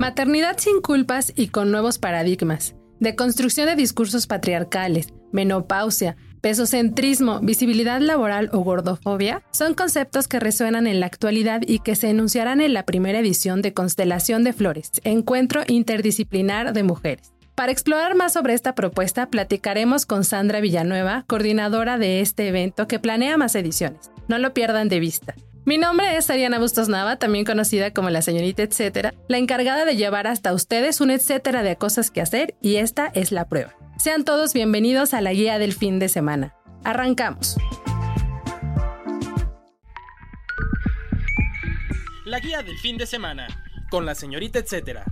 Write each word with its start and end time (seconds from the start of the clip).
Maternidad 0.00 0.58
sin 0.58 0.80
culpas 0.80 1.32
y 1.36 1.48
con 1.48 1.70
nuevos 1.70 1.98
paradigmas. 1.98 2.74
Deconstrucción 2.98 3.66
de 3.66 3.76
discursos 3.76 4.26
patriarcales, 4.26 5.14
menopausia, 5.32 6.16
pesocentrismo, 6.40 7.40
visibilidad 7.40 8.00
laboral 8.00 8.50
o 8.52 8.58
gordofobia 8.58 9.42
son 9.52 9.74
conceptos 9.74 10.26
que 10.26 10.40
resuenan 10.40 10.86
en 10.86 11.00
la 11.00 11.06
actualidad 11.06 11.62
y 11.66 11.78
que 11.78 11.94
se 11.94 12.10
enunciarán 12.10 12.60
en 12.60 12.74
la 12.74 12.84
primera 12.84 13.20
edición 13.20 13.62
de 13.62 13.72
Constelación 13.72 14.42
de 14.42 14.52
Flores, 14.52 14.90
Encuentro 15.04 15.62
Interdisciplinar 15.68 16.72
de 16.72 16.82
Mujeres. 16.82 17.32
Para 17.54 17.70
explorar 17.70 18.16
más 18.16 18.32
sobre 18.32 18.54
esta 18.54 18.74
propuesta, 18.74 19.30
platicaremos 19.30 20.06
con 20.06 20.24
Sandra 20.24 20.60
Villanueva, 20.60 21.24
coordinadora 21.28 21.98
de 21.98 22.20
este 22.20 22.48
evento 22.48 22.88
que 22.88 22.98
planea 22.98 23.36
más 23.36 23.54
ediciones. 23.54 24.10
No 24.26 24.38
lo 24.38 24.54
pierdan 24.54 24.88
de 24.88 24.98
vista. 24.98 25.34
Mi 25.66 25.78
nombre 25.78 26.18
es 26.18 26.28
Ariana 26.28 26.58
Bustos 26.58 26.90
Nava, 26.90 27.16
también 27.16 27.46
conocida 27.46 27.90
como 27.90 28.10
la 28.10 28.20
señorita 28.20 28.62
etcétera, 28.62 29.14
la 29.28 29.38
encargada 29.38 29.86
de 29.86 29.96
llevar 29.96 30.26
hasta 30.26 30.52
ustedes 30.52 31.00
un 31.00 31.10
etcétera 31.10 31.62
de 31.62 31.76
cosas 31.76 32.10
que 32.10 32.20
hacer 32.20 32.54
y 32.60 32.76
esta 32.76 33.06
es 33.14 33.32
la 33.32 33.48
prueba. 33.48 33.74
Sean 33.98 34.24
todos 34.24 34.52
bienvenidos 34.52 35.14
a 35.14 35.22
la 35.22 35.32
guía 35.32 35.58
del 35.58 35.72
fin 35.72 35.98
de 35.98 36.10
semana. 36.10 36.54
Arrancamos. 36.84 37.56
La 42.26 42.40
guía 42.40 42.62
del 42.62 42.76
fin 42.76 42.98
de 42.98 43.06
semana 43.06 43.46
con 43.90 44.04
la 44.04 44.14
señorita 44.14 44.58
etcétera. 44.58 45.04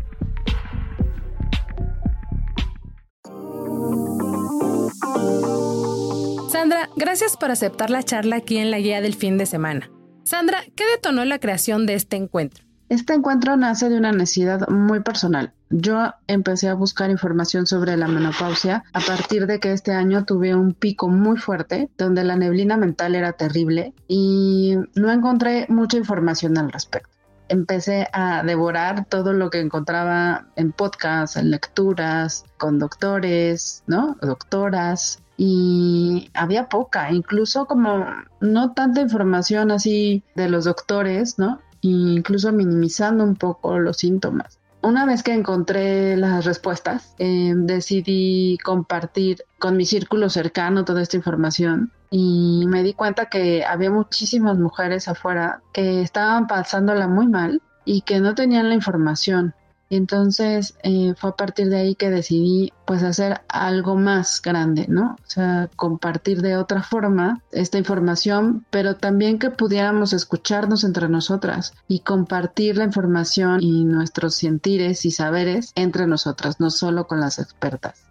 Sandra, 6.50 6.90
gracias 6.96 7.38
por 7.38 7.50
aceptar 7.50 7.88
la 7.88 8.02
charla 8.02 8.36
aquí 8.36 8.58
en 8.58 8.70
la 8.70 8.78
guía 8.80 9.00
del 9.00 9.14
fin 9.14 9.38
de 9.38 9.46
semana. 9.46 9.90
Sandra, 10.24 10.62
¿qué 10.76 10.84
detonó 10.94 11.24
la 11.24 11.38
creación 11.38 11.86
de 11.86 11.94
este 11.94 12.16
encuentro? 12.16 12.64
Este 12.88 13.14
encuentro 13.14 13.56
nace 13.56 13.88
de 13.88 13.96
una 13.96 14.12
necesidad 14.12 14.68
muy 14.68 15.00
personal. 15.00 15.54
Yo 15.70 16.12
empecé 16.26 16.68
a 16.68 16.74
buscar 16.74 17.10
información 17.10 17.66
sobre 17.66 17.96
la 17.96 18.06
menopausia 18.06 18.84
a 18.92 19.00
partir 19.00 19.46
de 19.46 19.60
que 19.60 19.72
este 19.72 19.92
año 19.92 20.26
tuve 20.26 20.54
un 20.54 20.74
pico 20.74 21.08
muy 21.08 21.38
fuerte 21.38 21.88
donde 21.96 22.22
la 22.22 22.36
neblina 22.36 22.76
mental 22.76 23.14
era 23.14 23.32
terrible 23.32 23.94
y 24.08 24.76
no 24.94 25.10
encontré 25.10 25.64
mucha 25.70 25.96
información 25.96 26.58
al 26.58 26.70
respecto. 26.70 27.16
Empecé 27.48 28.08
a 28.12 28.42
devorar 28.42 29.06
todo 29.06 29.32
lo 29.32 29.48
que 29.48 29.60
encontraba 29.60 30.48
en 30.56 30.72
podcasts, 30.72 31.36
en 31.36 31.50
lecturas, 31.50 32.44
con 32.58 32.78
doctores, 32.78 33.84
¿no? 33.86 34.16
Doctoras, 34.20 35.21
y 35.36 36.30
había 36.34 36.68
poca, 36.68 37.10
incluso 37.10 37.66
como 37.66 38.06
no 38.40 38.72
tanta 38.72 39.00
información 39.00 39.70
así 39.70 40.22
de 40.34 40.48
los 40.48 40.64
doctores, 40.64 41.38
¿no? 41.38 41.60
incluso 41.82 42.52
minimizando 42.52 43.24
un 43.24 43.36
poco 43.36 43.78
los 43.78 43.98
síntomas. 43.98 44.58
Una 44.82 45.04
vez 45.06 45.22
que 45.22 45.32
encontré 45.32 46.16
las 46.16 46.44
respuestas, 46.44 47.14
eh, 47.18 47.52
decidí 47.54 48.58
compartir 48.64 49.44
con 49.60 49.76
mi 49.76 49.84
círculo 49.84 50.28
cercano 50.28 50.84
toda 50.84 51.02
esta 51.02 51.16
información 51.16 51.92
y 52.10 52.64
me 52.66 52.82
di 52.82 52.92
cuenta 52.92 53.26
que 53.26 53.64
había 53.64 53.90
muchísimas 53.90 54.58
mujeres 54.58 55.06
afuera 55.06 55.62
que 55.72 56.02
estaban 56.02 56.48
pasándola 56.48 57.06
muy 57.06 57.28
mal 57.28 57.62
y 57.84 58.02
que 58.02 58.20
no 58.20 58.34
tenían 58.34 58.68
la 58.68 58.74
información 58.74 59.54
y 59.92 59.96
entonces 59.96 60.74
eh, 60.84 61.12
fue 61.18 61.28
a 61.28 61.36
partir 61.36 61.68
de 61.68 61.76
ahí 61.76 61.94
que 61.94 62.08
decidí 62.08 62.72
pues 62.86 63.02
hacer 63.02 63.42
algo 63.46 63.94
más 63.94 64.40
grande, 64.40 64.86
¿no? 64.88 65.16
O 65.22 65.30
sea, 65.30 65.68
compartir 65.76 66.40
de 66.40 66.56
otra 66.56 66.82
forma 66.82 67.42
esta 67.52 67.76
información, 67.76 68.64
pero 68.70 68.96
también 68.96 69.38
que 69.38 69.50
pudiéramos 69.50 70.14
escucharnos 70.14 70.84
entre 70.84 71.10
nosotras 71.10 71.74
y 71.88 72.00
compartir 72.00 72.78
la 72.78 72.84
información 72.84 73.62
y 73.62 73.84
nuestros 73.84 74.34
sentires 74.34 75.04
y 75.04 75.10
saberes 75.10 75.72
entre 75.74 76.06
nosotras, 76.06 76.58
no 76.58 76.70
solo 76.70 77.06
con 77.06 77.20
las 77.20 77.38
expertas. 77.38 78.06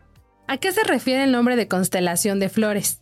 ¿A 0.45 0.57
qué 0.57 0.71
se 0.71 0.83
refiere 0.83 1.23
el 1.23 1.31
nombre 1.31 1.55
de 1.55 1.67
constelación 1.67 2.39
de 2.39 2.49
flores? 2.49 3.00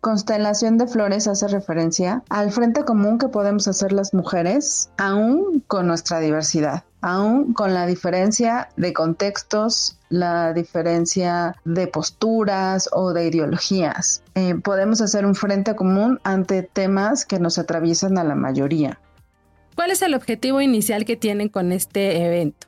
Constelación 0.00 0.78
de 0.78 0.86
flores 0.86 1.26
hace 1.26 1.48
referencia 1.48 2.22
al 2.28 2.52
frente 2.52 2.84
común 2.84 3.18
que 3.18 3.26
podemos 3.26 3.66
hacer 3.66 3.92
las 3.92 4.14
mujeres, 4.14 4.90
aún 4.96 5.64
con 5.66 5.88
nuestra 5.88 6.20
diversidad, 6.20 6.84
aún 7.00 7.52
con 7.52 7.74
la 7.74 7.84
diferencia 7.84 8.68
de 8.76 8.92
contextos, 8.92 9.98
la 10.08 10.52
diferencia 10.52 11.56
de 11.64 11.88
posturas 11.88 12.88
o 12.92 13.12
de 13.12 13.26
ideologías. 13.26 14.22
Eh, 14.36 14.54
podemos 14.54 15.00
hacer 15.00 15.26
un 15.26 15.34
frente 15.34 15.74
común 15.74 16.20
ante 16.22 16.62
temas 16.62 17.26
que 17.26 17.40
nos 17.40 17.58
atraviesan 17.58 18.18
a 18.18 18.24
la 18.24 18.36
mayoría. 18.36 19.00
¿Cuál 19.74 19.90
es 19.90 20.02
el 20.02 20.14
objetivo 20.14 20.60
inicial 20.60 21.04
que 21.04 21.16
tienen 21.16 21.48
con 21.48 21.72
este 21.72 22.24
evento? 22.24 22.67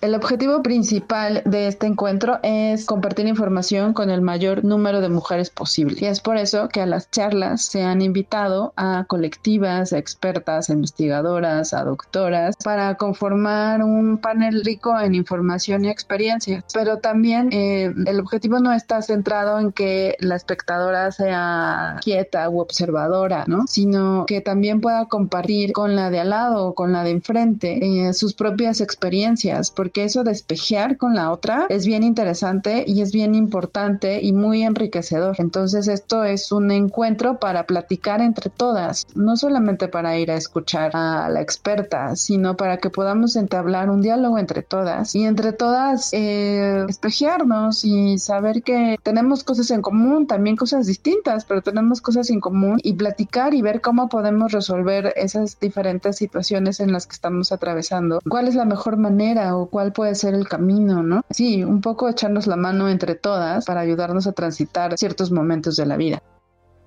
El 0.00 0.14
objetivo 0.14 0.62
principal 0.62 1.42
de 1.44 1.66
este 1.66 1.86
encuentro 1.86 2.38
es 2.44 2.84
compartir 2.84 3.26
información 3.26 3.94
con 3.94 4.10
el 4.10 4.22
mayor 4.22 4.64
número 4.64 5.00
de 5.00 5.08
mujeres 5.08 5.50
posible. 5.50 5.96
Y 6.00 6.04
es 6.04 6.20
por 6.20 6.36
eso 6.36 6.68
que 6.68 6.80
a 6.80 6.86
las 6.86 7.10
charlas 7.10 7.62
se 7.62 7.82
han 7.82 8.00
invitado 8.00 8.72
a 8.76 9.06
colectivas, 9.08 9.92
a 9.92 9.98
expertas, 9.98 10.70
a 10.70 10.72
investigadoras, 10.72 11.74
a 11.74 11.82
doctoras, 11.82 12.56
para 12.62 12.94
conformar 12.96 13.82
un 13.82 14.18
panel 14.18 14.64
rico 14.64 14.98
en 15.00 15.16
información 15.16 15.84
y 15.84 15.88
experiencia. 15.88 16.64
Pero 16.72 16.98
también 16.98 17.48
eh, 17.52 17.92
el 18.06 18.20
objetivo 18.20 18.60
no 18.60 18.72
está 18.72 19.02
centrado 19.02 19.58
en 19.58 19.72
que 19.72 20.16
la 20.20 20.36
espectadora 20.36 21.10
sea 21.10 21.96
quieta 22.02 22.48
u 22.48 22.60
observadora, 22.60 23.44
¿no? 23.48 23.66
Sino 23.66 24.26
que 24.26 24.40
también 24.40 24.80
pueda 24.80 25.06
compartir 25.06 25.72
con 25.72 25.96
la 25.96 26.10
de 26.10 26.20
al 26.20 26.30
lado 26.30 26.68
o 26.68 26.74
con 26.74 26.92
la 26.92 27.02
de 27.02 27.10
enfrente 27.10 27.78
eh, 27.82 28.12
sus 28.12 28.34
propias 28.34 28.80
experiencias 28.80 29.72
porque 29.72 29.87
eso 29.94 30.24
de 30.24 30.32
espejear 30.32 30.96
con 30.96 31.14
la 31.14 31.32
otra 31.32 31.66
es 31.68 31.86
bien 31.86 32.02
interesante 32.02 32.84
y 32.86 33.02
es 33.02 33.12
bien 33.12 33.34
importante 33.34 34.20
y 34.22 34.32
muy 34.32 34.62
enriquecedor. 34.62 35.36
Entonces 35.38 35.88
esto 35.88 36.24
es 36.24 36.52
un 36.52 36.70
encuentro 36.70 37.38
para 37.38 37.66
platicar 37.66 38.20
entre 38.20 38.50
todas, 38.50 39.06
no 39.14 39.36
solamente 39.36 39.88
para 39.88 40.18
ir 40.18 40.30
a 40.30 40.36
escuchar 40.36 40.92
a 40.94 41.28
la 41.28 41.40
experta, 41.40 42.16
sino 42.16 42.56
para 42.56 42.78
que 42.78 42.90
podamos 42.90 43.36
entablar 43.36 43.90
un 43.90 44.02
diálogo 44.02 44.38
entre 44.38 44.62
todas 44.62 45.14
y 45.14 45.24
entre 45.24 45.52
todas 45.52 46.12
eh, 46.12 46.84
espejearnos 46.88 47.84
y 47.84 48.18
saber 48.18 48.62
que 48.62 48.96
tenemos 49.02 49.44
cosas 49.44 49.70
en 49.70 49.82
común, 49.82 50.26
también 50.26 50.56
cosas 50.56 50.86
distintas, 50.86 51.44
pero 51.44 51.62
tenemos 51.62 52.00
cosas 52.00 52.30
en 52.30 52.40
común 52.40 52.80
y 52.82 52.94
platicar 52.94 53.54
y 53.54 53.62
ver 53.62 53.80
cómo 53.80 54.08
podemos 54.08 54.52
resolver 54.52 55.12
esas 55.16 55.58
diferentes 55.60 56.16
situaciones 56.16 56.80
en 56.80 56.92
las 56.92 57.06
que 57.06 57.14
estamos 57.14 57.52
atravesando. 57.52 58.20
¿Cuál 58.28 58.48
es 58.48 58.54
la 58.54 58.64
mejor 58.64 58.96
manera 58.96 59.56
o 59.56 59.66
cuál 59.66 59.77
puede 59.92 60.14
ser 60.14 60.34
el 60.34 60.48
camino, 60.48 61.02
¿no? 61.02 61.22
Sí, 61.30 61.64
un 61.64 61.80
poco 61.80 62.08
echarnos 62.08 62.46
la 62.46 62.56
mano 62.56 62.88
entre 62.88 63.14
todas 63.14 63.64
para 63.64 63.80
ayudarnos 63.80 64.26
a 64.26 64.32
transitar 64.32 64.96
ciertos 64.98 65.30
momentos 65.30 65.76
de 65.76 65.86
la 65.86 65.96
vida. 65.96 66.22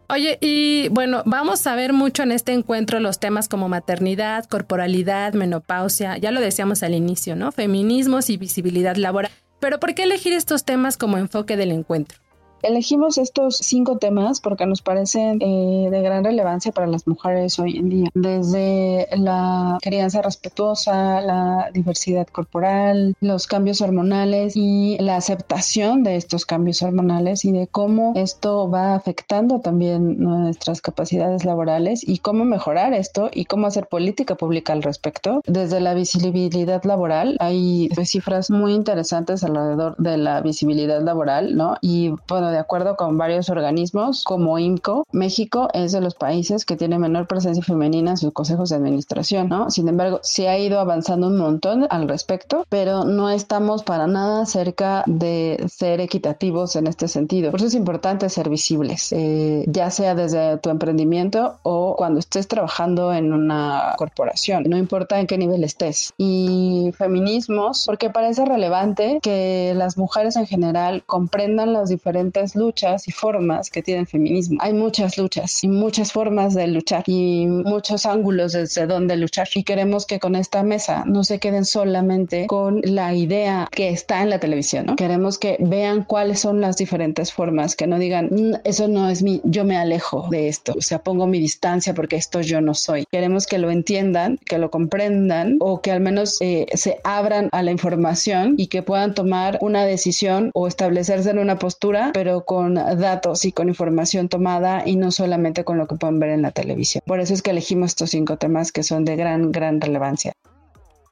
Oye, 0.09 0.37
y 0.41 0.89
bueno, 0.89 1.23
vamos 1.25 1.65
a 1.67 1.75
ver 1.75 1.93
mucho 1.93 2.23
en 2.23 2.33
este 2.33 2.51
encuentro 2.51 2.99
los 2.99 3.19
temas 3.19 3.47
como 3.47 3.69
maternidad, 3.69 4.43
corporalidad, 4.45 5.33
menopausia, 5.33 6.17
ya 6.17 6.31
lo 6.31 6.41
decíamos 6.41 6.83
al 6.83 6.93
inicio, 6.93 7.37
¿no? 7.37 7.53
Feminismos 7.53 8.29
y 8.29 8.35
visibilidad 8.35 8.97
laboral. 8.97 9.31
Pero 9.61 9.79
¿por 9.79 9.95
qué 9.95 10.03
elegir 10.03 10.33
estos 10.33 10.65
temas 10.65 10.97
como 10.97 11.17
enfoque 11.17 11.55
del 11.55 11.71
encuentro? 11.71 12.20
Elegimos 12.63 13.17
estos 13.17 13.57
cinco 13.57 13.97
temas 13.97 14.39
porque 14.39 14.65
nos 14.65 14.81
parecen 14.81 15.39
eh, 15.41 15.89
de 15.89 16.01
gran 16.01 16.23
relevancia 16.23 16.71
para 16.71 16.87
las 16.87 17.07
mujeres 17.07 17.57
hoy 17.59 17.77
en 17.77 17.89
día, 17.89 18.09
desde 18.13 19.07
la 19.17 19.77
crianza 19.81 20.21
respetuosa, 20.21 21.21
la 21.21 21.69
diversidad 21.73 22.27
corporal, 22.27 23.15
los 23.21 23.47
cambios 23.47 23.81
hormonales 23.81 24.55
y 24.55 24.97
la 24.99 25.15
aceptación 25.15 26.03
de 26.03 26.15
estos 26.15 26.45
cambios 26.45 26.81
hormonales 26.81 27.45
y 27.45 27.51
de 27.51 27.67
cómo 27.67 28.13
esto 28.15 28.69
va 28.69 28.95
afectando 28.95 29.59
también 29.59 30.19
nuestras 30.19 30.81
capacidades 30.81 31.45
laborales 31.45 32.07
y 32.07 32.19
cómo 32.19 32.45
mejorar 32.45 32.93
esto 32.93 33.29
y 33.33 33.45
cómo 33.45 33.67
hacer 33.67 33.87
política 33.87 34.35
pública 34.35 34.73
al 34.73 34.83
respecto. 34.83 35.41
Desde 35.45 35.79
la 35.79 35.93
visibilidad 35.93 36.83
laboral 36.83 37.37
hay 37.39 37.89
cifras 38.05 38.49
muy 38.49 38.73
interesantes 38.73 39.43
alrededor 39.43 39.95
de 39.97 40.17
la 40.17 40.41
visibilidad 40.41 41.01
laboral, 41.01 41.55
¿no? 41.55 41.77
Y 41.81 42.13
bueno, 42.27 42.50
de 42.51 42.59
acuerdo 42.59 42.95
con 42.95 43.17
varios 43.17 43.49
organismos 43.49 44.23
como 44.23 44.59
IMCO, 44.59 45.05
México 45.11 45.69
es 45.73 45.91
de 45.91 46.01
los 46.01 46.15
países 46.15 46.65
que 46.65 46.75
tiene 46.75 46.99
menor 46.99 47.27
presencia 47.27 47.63
femenina 47.63 48.11
en 48.11 48.17
sus 48.17 48.33
consejos 48.33 48.69
de 48.69 48.75
administración, 48.75 49.49
¿no? 49.49 49.69
Sin 49.69 49.87
embargo, 49.87 50.19
se 50.23 50.49
ha 50.49 50.57
ido 50.57 50.79
avanzando 50.79 51.27
un 51.27 51.37
montón 51.37 51.87
al 51.89 52.07
respecto, 52.07 52.65
pero 52.69 53.05
no 53.05 53.29
estamos 53.29 53.83
para 53.83 54.07
nada 54.07 54.45
cerca 54.45 55.03
de 55.07 55.65
ser 55.67 56.01
equitativos 56.01 56.75
en 56.75 56.87
este 56.87 57.07
sentido. 57.07 57.51
Por 57.51 57.59
eso 57.59 57.67
es 57.67 57.75
importante 57.75 58.29
ser 58.29 58.49
visibles, 58.49 59.11
eh, 59.11 59.65
ya 59.67 59.89
sea 59.89 60.15
desde 60.15 60.57
tu 60.57 60.69
emprendimiento 60.69 61.57
o 61.63 61.95
cuando 61.95 62.19
estés 62.19 62.47
trabajando 62.47 63.13
en 63.13 63.33
una 63.33 63.95
corporación, 63.97 64.63
no 64.67 64.77
importa 64.77 65.19
en 65.19 65.27
qué 65.27 65.37
nivel 65.37 65.63
estés. 65.63 66.13
Y 66.17 66.91
feminismos, 66.97 67.83
porque 67.85 68.09
parece 68.09 68.45
relevante 68.45 69.19
que 69.21 69.73
las 69.75 69.97
mujeres 69.97 70.35
en 70.35 70.45
general 70.45 71.03
comprendan 71.05 71.73
las 71.73 71.89
diferentes 71.89 72.40
luchas 72.55 73.07
y 73.07 73.11
formas 73.11 73.69
que 73.69 73.81
tiene 73.81 74.01
el 74.01 74.07
feminismo. 74.07 74.57
Hay 74.61 74.73
muchas 74.73 75.17
luchas 75.17 75.63
y 75.63 75.67
muchas 75.67 76.11
formas 76.11 76.53
de 76.53 76.67
luchar 76.67 77.03
y 77.07 77.45
muchos 77.47 78.05
ángulos 78.05 78.53
desde 78.53 78.87
donde 78.87 79.15
luchar. 79.17 79.47
Y 79.55 79.63
queremos 79.63 80.05
que 80.05 80.19
con 80.19 80.35
esta 80.35 80.63
mesa 80.63 81.03
no 81.05 81.23
se 81.23 81.39
queden 81.39 81.65
solamente 81.65 82.47
con 82.47 82.81
la 82.83 83.13
idea 83.13 83.67
que 83.71 83.89
está 83.89 84.21
en 84.21 84.29
la 84.29 84.39
televisión, 84.39 84.85
¿no? 84.85 84.95
Queremos 84.95 85.37
que 85.37 85.57
vean 85.59 86.03
cuáles 86.03 86.39
son 86.39 86.61
las 86.61 86.77
diferentes 86.77 87.33
formas, 87.33 87.75
que 87.75 87.87
no 87.87 87.99
digan, 87.99 88.29
mm, 88.31 88.53
eso 88.63 88.87
no 88.87 89.09
es 89.09 89.23
mi, 89.23 89.41
yo 89.43 89.65
me 89.65 89.77
alejo 89.77 90.27
de 90.29 90.47
esto, 90.47 90.73
o 90.77 90.81
sea, 90.81 90.99
pongo 90.99 91.27
mi 91.27 91.39
distancia 91.39 91.93
porque 91.93 92.15
esto 92.15 92.41
yo 92.41 92.61
no 92.61 92.73
soy. 92.73 93.05
Queremos 93.11 93.45
que 93.47 93.57
lo 93.57 93.71
entiendan, 93.71 94.39
que 94.45 94.57
lo 94.57 94.71
comprendan 94.71 95.57
o 95.59 95.81
que 95.81 95.91
al 95.91 95.99
menos 95.99 96.37
eh, 96.41 96.65
se 96.73 96.99
abran 97.03 97.49
a 97.51 97.63
la 97.63 97.71
información 97.71 98.55
y 98.57 98.67
que 98.67 98.83
puedan 98.83 99.13
tomar 99.13 99.57
una 99.61 99.85
decisión 99.85 100.51
o 100.53 100.67
establecerse 100.67 101.29
en 101.29 101.39
una 101.39 101.59
postura, 101.59 102.11
pero 102.13 102.30
con 102.45 102.75
datos 102.75 103.45
y 103.45 103.51
con 103.51 103.67
información 103.67 104.29
tomada 104.29 104.83
y 104.85 104.95
no 104.95 105.11
solamente 105.11 105.63
con 105.63 105.77
lo 105.77 105.87
que 105.87 105.95
pueden 105.95 106.19
ver 106.19 106.29
en 106.29 106.41
la 106.41 106.51
televisión. 106.51 107.03
Por 107.05 107.19
eso 107.19 107.33
es 107.33 107.41
que 107.41 107.51
elegimos 107.51 107.91
estos 107.91 108.11
cinco 108.11 108.37
temas 108.37 108.71
que 108.71 108.83
son 108.83 109.05
de 109.05 109.15
gran, 109.15 109.51
gran 109.51 109.81
relevancia. 109.81 110.33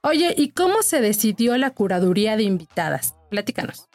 Oye, 0.02 0.34
¿y 0.36 0.50
cómo 0.50 0.82
se 0.82 1.00
decidió 1.02 1.58
la 1.58 1.70
curaduría 1.70 2.36
de 2.36 2.44
invitadas? 2.44 3.14
Platícanos. 3.28 3.86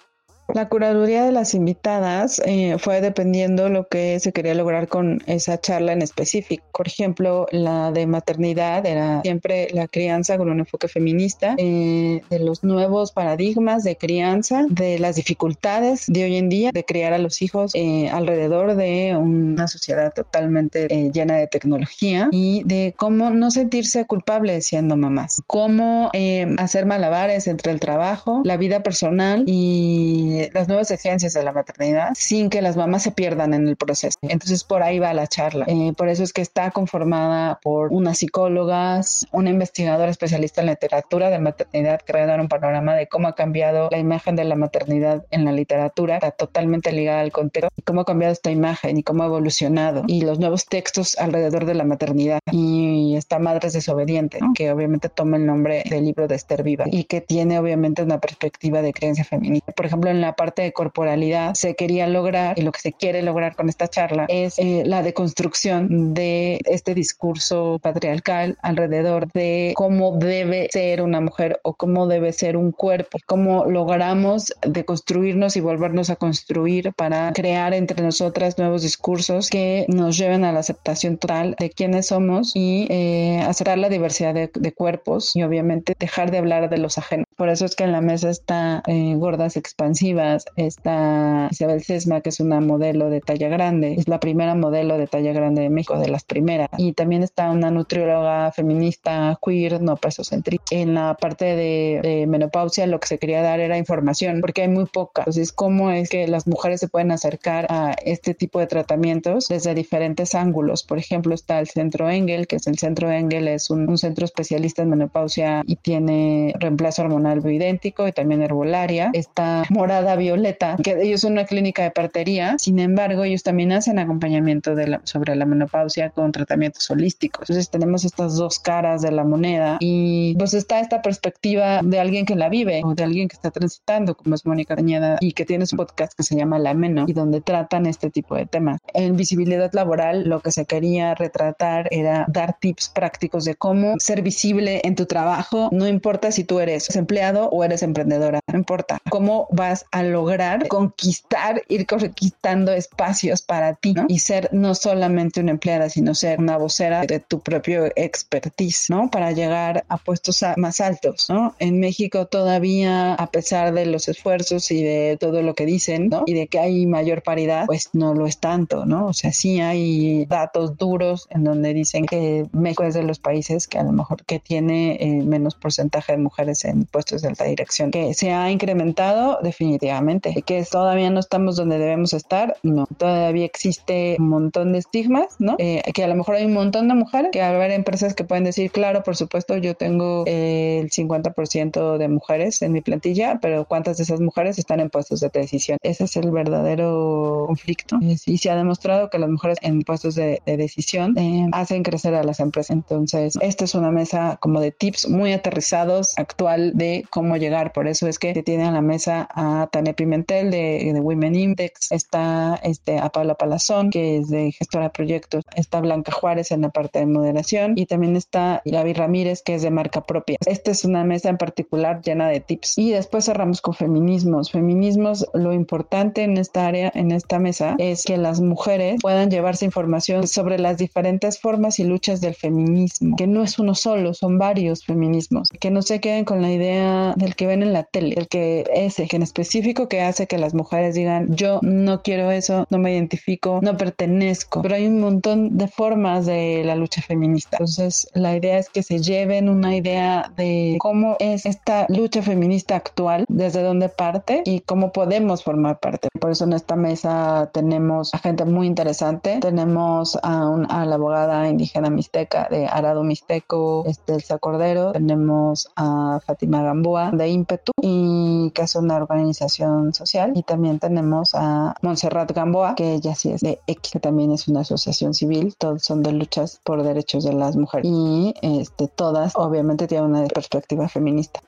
La 0.53 0.69
curaduría 0.69 1.23
de 1.23 1.31
las 1.31 1.53
invitadas 1.53 2.41
eh, 2.45 2.77
fue 2.77 3.01
dependiendo 3.01 3.67
lo 3.69 3.87
que 3.87 4.19
se 4.19 4.31
quería 4.31 4.53
lograr 4.53 4.87
con 4.87 5.21
esa 5.25 5.59
charla 5.59 5.93
en 5.93 6.01
específico. 6.01 6.63
Por 6.71 6.87
ejemplo, 6.87 7.47
la 7.51 7.91
de 7.91 8.05
maternidad 8.05 8.85
era 8.85 9.21
siempre 9.23 9.67
la 9.71 9.87
crianza 9.87 10.37
con 10.37 10.49
un 10.49 10.59
enfoque 10.59 10.87
feminista, 10.87 11.55
eh, 11.57 12.21
de 12.29 12.39
los 12.39 12.63
nuevos 12.63 13.11
paradigmas 13.11 13.83
de 13.83 13.97
crianza, 13.97 14.65
de 14.69 14.99
las 14.99 15.15
dificultades 15.15 16.05
de 16.07 16.23
hoy 16.23 16.37
en 16.37 16.49
día 16.49 16.71
de 16.71 16.85
criar 16.85 17.13
a 17.13 17.17
los 17.17 17.41
hijos 17.41 17.71
eh, 17.73 18.09
alrededor 18.09 18.75
de 18.75 19.15
una 19.17 19.67
sociedad 19.67 20.13
totalmente 20.13 20.87
llena 21.11 21.37
de 21.37 21.47
tecnología 21.47 22.29
y 22.31 22.63
de 22.65 22.93
cómo 22.95 23.31
no 23.31 23.49
sentirse 23.49 24.05
culpable 24.05 24.61
siendo 24.61 24.95
mamás, 24.95 25.41
cómo 25.47 26.11
hacer 26.57 26.85
malabares 26.85 27.47
entre 27.47 27.71
el 27.71 27.79
trabajo, 27.79 28.41
la 28.43 28.57
vida 28.57 28.83
personal 28.83 29.43
y 29.47 30.34
las 30.53 30.67
nuevas 30.67 30.91
exigencias 30.91 31.33
de 31.33 31.43
la 31.43 31.51
maternidad 31.51 32.09
sin 32.15 32.49
que 32.49 32.61
las 32.61 32.77
mamás 32.77 33.03
se 33.03 33.11
pierdan 33.11 33.53
en 33.53 33.67
el 33.67 33.75
proceso. 33.75 34.17
Entonces 34.21 34.63
por 34.63 34.83
ahí 34.83 34.99
va 34.99 35.13
la 35.13 35.27
charla. 35.27 35.65
Eh, 35.67 35.93
por 35.97 36.09
eso 36.09 36.23
es 36.23 36.33
que 36.33 36.41
está 36.41 36.71
conformada 36.71 37.59
por 37.61 37.91
unas 37.91 38.17
psicólogas, 38.19 39.27
una 39.31 39.49
investigadora 39.49 40.11
especialista 40.11 40.61
en 40.61 40.67
literatura 40.67 41.29
de 41.29 41.39
maternidad 41.39 42.01
que 42.01 42.13
va 42.13 42.23
a 42.23 42.25
dar 42.25 42.39
un 42.39 42.47
panorama 42.47 42.95
de 42.95 43.07
cómo 43.07 43.27
ha 43.27 43.35
cambiado 43.35 43.89
la 43.91 43.97
imagen 43.97 44.35
de 44.35 44.43
la 44.43 44.55
maternidad 44.55 45.25
en 45.31 45.45
la 45.45 45.51
literatura, 45.51 46.15
está 46.15 46.31
totalmente 46.31 46.91
ligada 46.91 47.21
al 47.21 47.31
contexto, 47.31 47.69
y 47.75 47.81
cómo 47.81 48.01
ha 48.01 48.05
cambiado 48.05 48.33
esta 48.33 48.51
imagen 48.51 48.97
y 48.97 49.03
cómo 49.03 49.23
ha 49.23 49.27
evolucionado 49.27 50.03
y 50.07 50.21
los 50.21 50.39
nuevos 50.39 50.65
textos 50.65 51.17
alrededor 51.17 51.65
de 51.65 51.73
la 51.73 51.83
maternidad. 51.83 52.39
Y 52.51 53.15
está 53.15 53.39
Madres 53.39 53.73
Desobedientes, 53.73 54.41
que 54.55 54.71
obviamente 54.71 55.09
toma 55.09 55.37
el 55.37 55.45
nombre 55.45 55.83
del 55.89 56.05
libro 56.05 56.27
de 56.27 56.35
Esther 56.35 56.63
Viva 56.63 56.85
y 56.87 57.05
que 57.05 57.21
tiene 57.21 57.59
obviamente 57.59 58.03
una 58.03 58.19
perspectiva 58.19 58.81
de 58.81 58.93
creencia 58.93 59.23
feminista. 59.23 59.71
Por 59.71 59.85
ejemplo, 59.85 60.09
en 60.09 60.21
la 60.21 60.24
parte 60.33 60.61
de 60.61 60.73
corporalidad 60.73 61.53
se 61.53 61.75
quería 61.75 62.07
lograr 62.07 62.57
y 62.57 62.61
lo 62.61 62.71
que 62.71 62.79
se 62.79 62.93
quiere 62.93 63.21
lograr 63.21 63.55
con 63.55 63.69
esta 63.69 63.87
charla 63.87 64.25
es 64.29 64.57
eh, 64.59 64.83
la 64.85 65.03
deconstrucción 65.03 66.13
de 66.13 66.59
este 66.65 66.93
discurso 66.93 67.79
patriarcal 67.81 68.57
alrededor 68.61 69.31
de 69.31 69.73
cómo 69.75 70.17
debe 70.17 70.67
ser 70.71 71.01
una 71.01 71.21
mujer 71.21 71.59
o 71.63 71.73
cómo 71.73 72.07
debe 72.07 72.33
ser 72.33 72.57
un 72.57 72.71
cuerpo, 72.71 73.17
cómo 73.25 73.65
logramos 73.65 74.53
deconstruirnos 74.61 75.55
y 75.55 75.61
volvernos 75.61 76.09
a 76.09 76.15
construir 76.15 76.93
para 76.93 77.31
crear 77.33 77.73
entre 77.73 78.01
nosotras 78.03 78.57
nuevos 78.57 78.81
discursos 78.81 79.49
que 79.49 79.85
nos 79.87 80.17
lleven 80.17 80.43
a 80.43 80.51
la 80.51 80.59
aceptación 80.59 81.17
total 81.17 81.55
de 81.59 81.69
quiénes 81.69 82.07
somos 82.07 82.55
y 82.55 82.87
eh, 82.89 83.41
aceptar 83.41 83.77
la 83.77 83.89
diversidad 83.89 84.33
de, 84.33 84.71
cuerpos 84.75 85.35
y 85.35 85.43
obviamente 85.43 85.95
dejar 85.97 86.31
de 86.31 86.37
hablar 86.37 86.69
de 86.69 86.77
los 86.77 86.97
ajenos. 86.97 87.25
Por 87.35 87.49
eso 87.49 87.65
es 87.65 87.75
que 87.75 87.83
en 87.83 87.91
la 87.91 88.01
mesa 88.01 88.29
está 88.29 88.81
eh, 88.87 89.15
Gordas 89.15 89.57
Expansivas 89.57 90.45
Está 90.55 91.49
Isabel 91.51 91.83
Sesma, 91.83 92.21
que 92.21 92.29
es 92.29 92.39
una 92.39 92.61
modelo 92.61 93.09
de 93.09 93.19
talla 93.19 93.49
grande, 93.49 93.95
es 93.95 94.07
la 94.07 94.19
primera 94.19 94.55
modelo 94.55 94.97
de 94.97 95.07
talla 95.07 95.33
grande 95.33 95.63
de 95.63 95.69
México, 95.69 95.99
de 95.99 96.07
las 96.07 96.23
primeras. 96.23 96.69
Y 96.77 96.93
también 96.93 97.23
está 97.23 97.51
una 97.51 97.71
nutrióloga 97.71 98.51
feminista 98.51 99.37
queer, 99.45 99.81
no 99.81 99.97
pesocentrista. 99.97 100.75
En 100.75 100.93
la 100.93 101.15
parte 101.15 101.45
de, 101.55 102.25
menopausia 102.27 102.87
lo 102.87 102.99
que 102.99 103.07
se 103.07 103.17
quería 103.17 103.41
dar 103.41 103.59
era 103.59 103.77
información, 103.77 104.39
porque 104.41 104.61
hay 104.61 104.69
muy 104.69 104.85
poca. 104.85 105.21
Entonces, 105.21 105.51
¿cómo 105.51 105.91
es 105.91 106.09
que 106.09 106.27
las 106.27 106.47
mujeres 106.47 106.79
se 106.79 106.87
pueden 106.87 107.11
acercar 107.11 107.67
a 107.69 107.95
este 108.03 108.33
tipo 108.33 108.59
de 108.59 108.67
tratamientos 108.67 109.47
desde 109.49 109.73
diferentes 109.73 110.35
ángulos? 110.35 110.83
Por 110.83 110.97
ejemplo, 110.97 111.35
está 111.35 111.59
el 111.59 111.67
Centro 111.67 112.09
Engel, 112.09 112.47
que 112.47 112.57
es 112.57 112.67
el 112.67 112.77
Centro 112.77 113.11
Engel, 113.11 113.47
es 113.47 113.69
un 113.69 113.97
centro 113.97 114.25
especialista 114.25 114.81
en 114.81 114.89
menopausia 114.89 115.63
y 115.65 115.75
tiene 115.75 116.53
reemplazo 116.59 117.01
hormonal 117.01 117.24
bioidéntico 117.33 118.07
y 118.07 118.11
también 118.11 118.41
herbolaria. 118.41 119.09
Está 119.13 119.63
Morada 119.69 120.15
Violeta, 120.15 120.77
que 120.83 120.97
ellos 121.01 121.21
son 121.21 121.33
una 121.33 121.45
clínica 121.45 121.83
de 121.83 121.91
partería, 121.91 122.55
sin 122.59 122.79
embargo, 122.79 123.23
ellos 123.23 123.43
también 123.43 123.71
hacen 123.71 123.99
acompañamiento 123.99 124.75
de 124.75 124.99
sobre 125.03 125.35
la 125.35 125.45
menopausia 125.45 126.09
con 126.11 126.31
tratamientos 126.31 126.89
holísticos. 126.89 127.49
Entonces 127.49 127.69
tenemos 127.69 128.05
estas 128.05 128.35
dos 128.35 128.59
caras 128.59 129.01
de 129.01 129.11
la 129.11 129.23
moneda 129.23 129.77
y 129.79 130.35
pues 130.37 130.53
está 130.53 130.79
esta 130.79 131.01
perspectiva 131.01 131.81
de 131.83 131.99
alguien 131.99 132.25
que 132.25 132.35
la 132.35 132.49
vive 132.49 132.81
o 132.83 132.93
de 132.93 133.03
alguien 133.03 133.27
que 133.27 133.35
está 133.35 133.51
transitando, 133.51 134.15
como 134.15 134.35
es 134.35 134.45
Mónica 134.45 134.75
Cañeda, 134.75 135.17
y 135.19 135.33
que 135.33 135.45
tiene 135.45 135.65
su 135.65 135.75
podcast 135.75 136.13
que 136.13 136.23
se 136.23 136.35
llama 136.35 136.59
La 136.59 136.73
Meno 136.73 137.05
y 137.07 137.13
donde 137.13 137.41
tratan 137.41 137.85
este 137.85 138.09
tipo 138.09 138.35
de 138.35 138.45
temas. 138.45 138.79
En 138.93 139.15
visibilidad 139.15 139.71
laboral, 139.73 140.27
lo 140.29 140.39
que 140.41 140.51
se 140.51 140.65
quería 140.65 141.15
retratar 141.15 141.87
era 141.91 142.25
dar 142.27 142.57
tips 142.59 142.89
prácticos 142.89 143.45
de 143.45 143.55
cómo 143.55 143.95
ser 143.99 144.21
visible 144.21 144.81
en 144.83 144.95
tu 144.95 145.05
trabajo, 145.05 145.69
no 145.71 145.87
importa 145.87 146.31
si 146.31 146.43
tú 146.43 146.59
eres 146.59 146.95
empleado 146.95 147.14
o 147.15 147.63
eres 147.63 147.81
emprendedora, 147.81 148.39
no 148.51 148.57
importa 148.57 148.99
cómo 149.09 149.47
vas 149.51 149.85
a 149.91 150.03
lograr 150.03 150.67
conquistar, 150.67 151.63
ir 151.69 151.85
conquistando 151.85 152.73
espacios 152.73 153.41
para 153.41 153.73
ti 153.73 153.95
y 154.09 154.19
ser 154.19 154.49
no 154.51 154.75
solamente 154.75 155.39
una 155.39 155.51
empleada, 155.51 155.89
sino 155.89 156.13
ser 156.13 156.39
una 156.39 156.57
vocera 156.57 157.05
de 157.05 157.19
tu 157.19 157.39
propio 157.39 157.85
expertise, 157.95 158.89
¿no? 158.89 159.09
Para 159.09 159.31
llegar 159.31 159.85
a 159.87 159.97
puestos 159.97 160.43
más 160.57 160.81
altos, 160.81 161.29
¿no? 161.29 161.55
En 161.59 161.79
México 161.79 162.25
todavía, 162.25 163.13
a 163.13 163.27
pesar 163.27 163.73
de 163.73 163.85
los 163.85 164.09
esfuerzos 164.09 164.69
y 164.71 164.83
de 164.83 165.17
todo 165.17 165.41
lo 165.41 165.53
que 165.53 165.65
dicen, 165.65 166.09
¿no? 166.09 166.23
Y 166.25 166.33
de 166.33 166.47
que 166.47 166.59
hay 166.59 166.85
mayor 166.85 167.23
paridad, 167.23 167.65
pues 167.65 167.91
no 167.93 168.13
lo 168.13 168.27
es 168.27 168.39
tanto, 168.39 168.85
¿no? 168.85 169.07
O 169.07 169.13
sea, 169.13 169.31
sí 169.31 169.61
hay 169.61 170.25
datos 170.25 170.77
duros 170.77 171.27
en 171.29 171.45
donde 171.45 171.73
dicen 171.73 172.05
que 172.05 172.45
México 172.51 172.83
es 172.83 172.93
de 172.93 173.03
los 173.03 173.19
países 173.19 173.67
que 173.67 173.79
a 173.79 173.83
lo 173.83 173.93
mejor 173.93 174.25
que 174.25 174.39
tiene 174.39 174.97
eh, 174.99 175.23
menos 175.23 175.55
porcentaje 175.55 176.11
de 176.11 176.17
mujeres 176.17 176.65
en 176.65 176.83
puestos 176.85 177.04
de 177.05 177.27
alta 177.27 177.45
dirección, 177.45 177.91
que 177.91 178.13
se 178.13 178.31
ha 178.31 178.49
incrementado 178.51 179.39
definitivamente 179.41 180.33
que 180.45 180.63
todavía 180.63 181.09
no 181.09 181.19
estamos 181.19 181.55
donde 181.55 181.77
debemos 181.77 182.13
estar, 182.13 182.57
no, 182.63 182.87
todavía 182.97 183.45
existe 183.45 184.15
un 184.19 184.29
montón 184.29 184.73
de 184.73 184.79
estigmas, 184.79 185.27
¿no? 185.39 185.55
Eh, 185.59 185.81
que 185.93 186.03
a 186.03 186.07
lo 186.07 186.15
mejor 186.15 186.35
hay 186.35 186.45
un 186.45 186.53
montón 186.53 186.87
de 186.87 186.95
mujeres, 186.95 187.31
que 187.31 187.39
va 187.39 187.47
a 187.47 187.55
haber 187.55 187.71
empresas 187.71 188.13
que 188.13 188.23
pueden 188.23 188.43
decir, 188.43 188.71
claro, 188.71 189.03
por 189.03 189.15
supuesto, 189.15 189.57
yo 189.57 189.75
tengo 189.75 190.23
el 190.25 190.89
50% 190.89 191.97
de 191.97 192.07
mujeres 192.07 192.61
en 192.61 192.71
mi 192.71 192.81
plantilla, 192.81 193.39
pero 193.41 193.65
¿cuántas 193.65 193.97
de 193.97 194.03
esas 194.03 194.19
mujeres 194.19 194.57
están 194.57 194.79
en 194.79 194.89
puestos 194.89 195.19
de 195.19 195.29
decisión? 195.29 195.77
Ese 195.81 196.05
es 196.05 196.17
el 196.17 196.31
verdadero 196.31 197.45
conflicto. 197.47 197.97
Y 198.01 198.37
se 198.37 198.49
ha 198.49 198.55
demostrado 198.55 199.09
que 199.09 199.19
las 199.19 199.29
mujeres 199.29 199.57
en 199.61 199.81
puestos 199.81 200.15
de, 200.15 200.41
decisión 200.45 201.17
eh, 201.17 201.47
hacen 201.51 201.83
crecer 201.83 202.15
a 202.15 202.23
las 202.23 202.39
empresas. 202.39 202.75
Entonces, 202.75 203.37
esta 203.41 203.65
es 203.65 203.75
una 203.75 203.91
mesa 203.91 204.37
como 204.39 204.61
de 204.61 204.71
tips 204.71 205.09
muy 205.09 205.33
aterrizados 205.33 206.17
actual 206.17 206.71
de 206.75 206.94
cómo 207.09 207.37
llegar. 207.37 207.73
Por 207.73 207.87
eso 207.87 208.07
es 208.07 208.19
que 208.19 208.33
se 208.33 208.43
tiene 208.43 208.65
a 208.65 208.71
la 208.71 208.81
mesa 208.81 209.27
a 209.31 209.67
Tania 209.71 209.93
Pimentel 209.93 210.51
de, 210.51 210.91
de, 210.93 210.99
Women 210.99 211.35
Index, 211.35 211.91
está 211.91 212.59
este, 212.63 212.97
a 212.99 213.09
Paula 213.09 213.35
Palazón, 213.35 213.89
que 213.89 214.17
es 214.17 214.29
de 214.29 214.51
gestora 214.51 214.85
de 214.85 214.89
proyectos, 214.91 215.43
está 215.55 215.81
Blanca 215.81 216.11
Juárez 216.11 216.51
en 216.51 216.61
la 216.61 216.69
parte 216.69 216.99
de 216.99 217.05
moderación 217.05 217.73
y 217.75 217.85
también 217.85 218.15
está 218.15 218.61
Gaby 218.65 218.93
Ramírez, 218.93 219.41
que 219.43 219.55
es 219.55 219.61
de 219.61 219.71
marca 219.71 220.01
propia. 220.01 220.37
Esta 220.45 220.71
es 220.71 220.85
una 220.85 221.03
mesa 221.03 221.29
en 221.29 221.37
particular 221.37 222.01
llena 222.01 222.27
de 222.29 222.39
tips. 222.39 222.77
Y 222.77 222.91
después 222.91 223.25
cerramos 223.25 223.61
con 223.61 223.73
feminismos. 223.73 224.51
Feminismos, 224.51 225.27
lo 225.33 225.53
importante 225.53 226.23
en 226.23 226.37
esta 226.37 226.67
área, 226.67 226.91
en 226.95 227.11
esta 227.11 227.39
mesa, 227.39 227.75
es 227.77 228.03
que 228.03 228.17
las 228.17 228.41
mujeres 228.41 228.99
puedan 229.01 229.29
llevarse 229.29 229.65
información 229.65 230.27
sobre 230.27 230.59
las 230.59 230.77
diferentes 230.77 231.39
formas 231.39 231.79
y 231.79 231.83
luchas 231.83 232.21
del 232.21 232.35
feminismo, 232.35 233.15
que 233.15 233.27
no 233.27 233.43
es 233.43 233.59
uno 233.59 233.75
solo, 233.75 234.13
son 234.13 234.37
varios 234.37 234.85
feminismos, 234.85 235.49
que 235.59 235.71
no 235.71 235.81
se 235.81 235.99
queden 235.99 236.25
con 236.25 236.41
la 236.41 236.51
idea 236.51 236.84
del 237.15 237.35
que 237.35 237.47
ven 237.47 237.63
en 237.63 237.73
la 237.73 237.83
tele, 237.83 238.15
el 238.17 238.27
que 238.27 238.65
ese, 238.73 239.07
que 239.07 239.15
en 239.15 239.23
específico 239.23 239.87
que 239.87 240.01
hace 240.01 240.27
que 240.27 240.37
las 240.37 240.53
mujeres 240.53 240.95
digan, 240.95 241.35
yo 241.35 241.59
no 241.61 242.01
quiero 242.01 242.31
eso, 242.31 242.65
no 242.69 242.77
me 242.77 242.93
identifico, 242.93 243.59
no 243.61 243.77
pertenezco, 243.77 244.61
pero 244.61 244.75
hay 244.75 244.87
un 244.87 244.99
montón 244.99 245.57
de 245.57 245.67
formas 245.67 246.25
de 246.25 246.63
la 246.65 246.75
lucha 246.75 247.01
feminista. 247.01 247.57
Entonces, 247.57 248.07
la 248.13 248.35
idea 248.35 248.57
es 248.57 248.69
que 248.69 248.83
se 248.83 248.99
lleven 248.99 249.49
una 249.49 249.75
idea 249.75 250.31
de 250.35 250.77
cómo 250.79 251.15
es 251.19 251.45
esta 251.45 251.85
lucha 251.89 252.21
feminista 252.21 252.75
actual, 252.75 253.25
desde 253.27 253.61
dónde 253.61 253.89
parte 253.89 254.43
y 254.45 254.61
cómo 254.61 254.91
podemos 254.91 255.43
formar 255.43 255.79
parte. 255.79 256.09
Por 256.19 256.31
eso 256.31 256.45
en 256.45 256.53
esta 256.53 256.75
mesa 256.75 257.49
tenemos 257.53 258.13
a 258.13 258.17
gente 258.19 258.45
muy 258.45 258.67
interesante. 258.67 259.39
Tenemos 259.41 260.17
a, 260.21 260.55
a 260.69 260.85
la 260.85 260.95
abogada 260.95 261.49
indígena 261.49 261.89
mixteca 261.89 262.47
de 262.49 262.67
Arado 262.67 263.03
Mixteco, 263.03 263.83
Estelsa 263.87 264.37
Cordero. 264.37 264.91
Tenemos 264.91 265.69
a 265.75 266.19
Fátima 266.25 266.61
Gamboa 266.75 267.11
de 267.11 267.29
Ímpetu 267.29 267.71
y 267.81 268.51
que 268.53 268.63
es 268.63 268.75
una 268.75 268.97
organización 268.97 269.93
social. 269.93 270.33
Y 270.35 270.43
también 270.43 270.79
tenemos 270.79 271.33
a 271.33 271.75
Montserrat 271.81 272.31
Gamboa, 272.31 272.75
que 272.75 272.95
ella 272.95 273.15
sí 273.15 273.31
es 273.31 273.41
de 273.41 273.59
X, 273.67 273.91
que 273.93 273.99
también 273.99 274.31
es 274.31 274.47
una 274.47 274.61
asociación 274.61 275.13
civil. 275.13 275.55
Todos 275.57 275.83
son 275.83 276.03
de 276.03 276.11
luchas 276.11 276.59
por 276.63 276.83
derechos 276.83 277.23
de 277.23 277.33
las 277.33 277.55
mujeres. 277.55 277.89
Y 277.89 278.33
este, 278.41 278.87
todas 278.87 279.33
obviamente 279.35 279.87
tienen 279.87 280.09
una 280.11 280.27
perspectiva 280.27 280.89
feminista. 280.89 281.39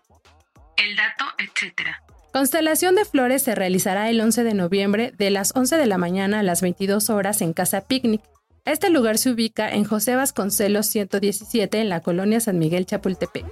El 0.77 0.95
dato, 0.95 1.25
etcétera. 1.37 2.01
Constelación 2.31 2.95
de 2.95 3.03
Flores 3.03 3.41
se 3.41 3.55
realizará 3.55 4.09
el 4.09 4.21
11 4.21 4.43
de 4.43 4.53
noviembre 4.53 5.13
de 5.17 5.31
las 5.31 5.55
11 5.55 5.75
de 5.77 5.87
la 5.87 5.97
mañana 5.97 6.39
a 6.39 6.43
las 6.43 6.61
22 6.61 7.09
horas 7.09 7.41
en 7.41 7.53
Casa 7.53 7.81
Picnic. 7.81 8.21
Este 8.63 8.89
lugar 8.89 9.17
se 9.17 9.31
ubica 9.31 9.69
en 9.71 9.85
José 9.85 10.15
Vasconcelos 10.15 10.85
117 10.87 11.81
en 11.81 11.89
la 11.89 12.01
colonia 12.01 12.39
San 12.39 12.59
Miguel 12.59 12.85
Chapultepec. 12.85 13.45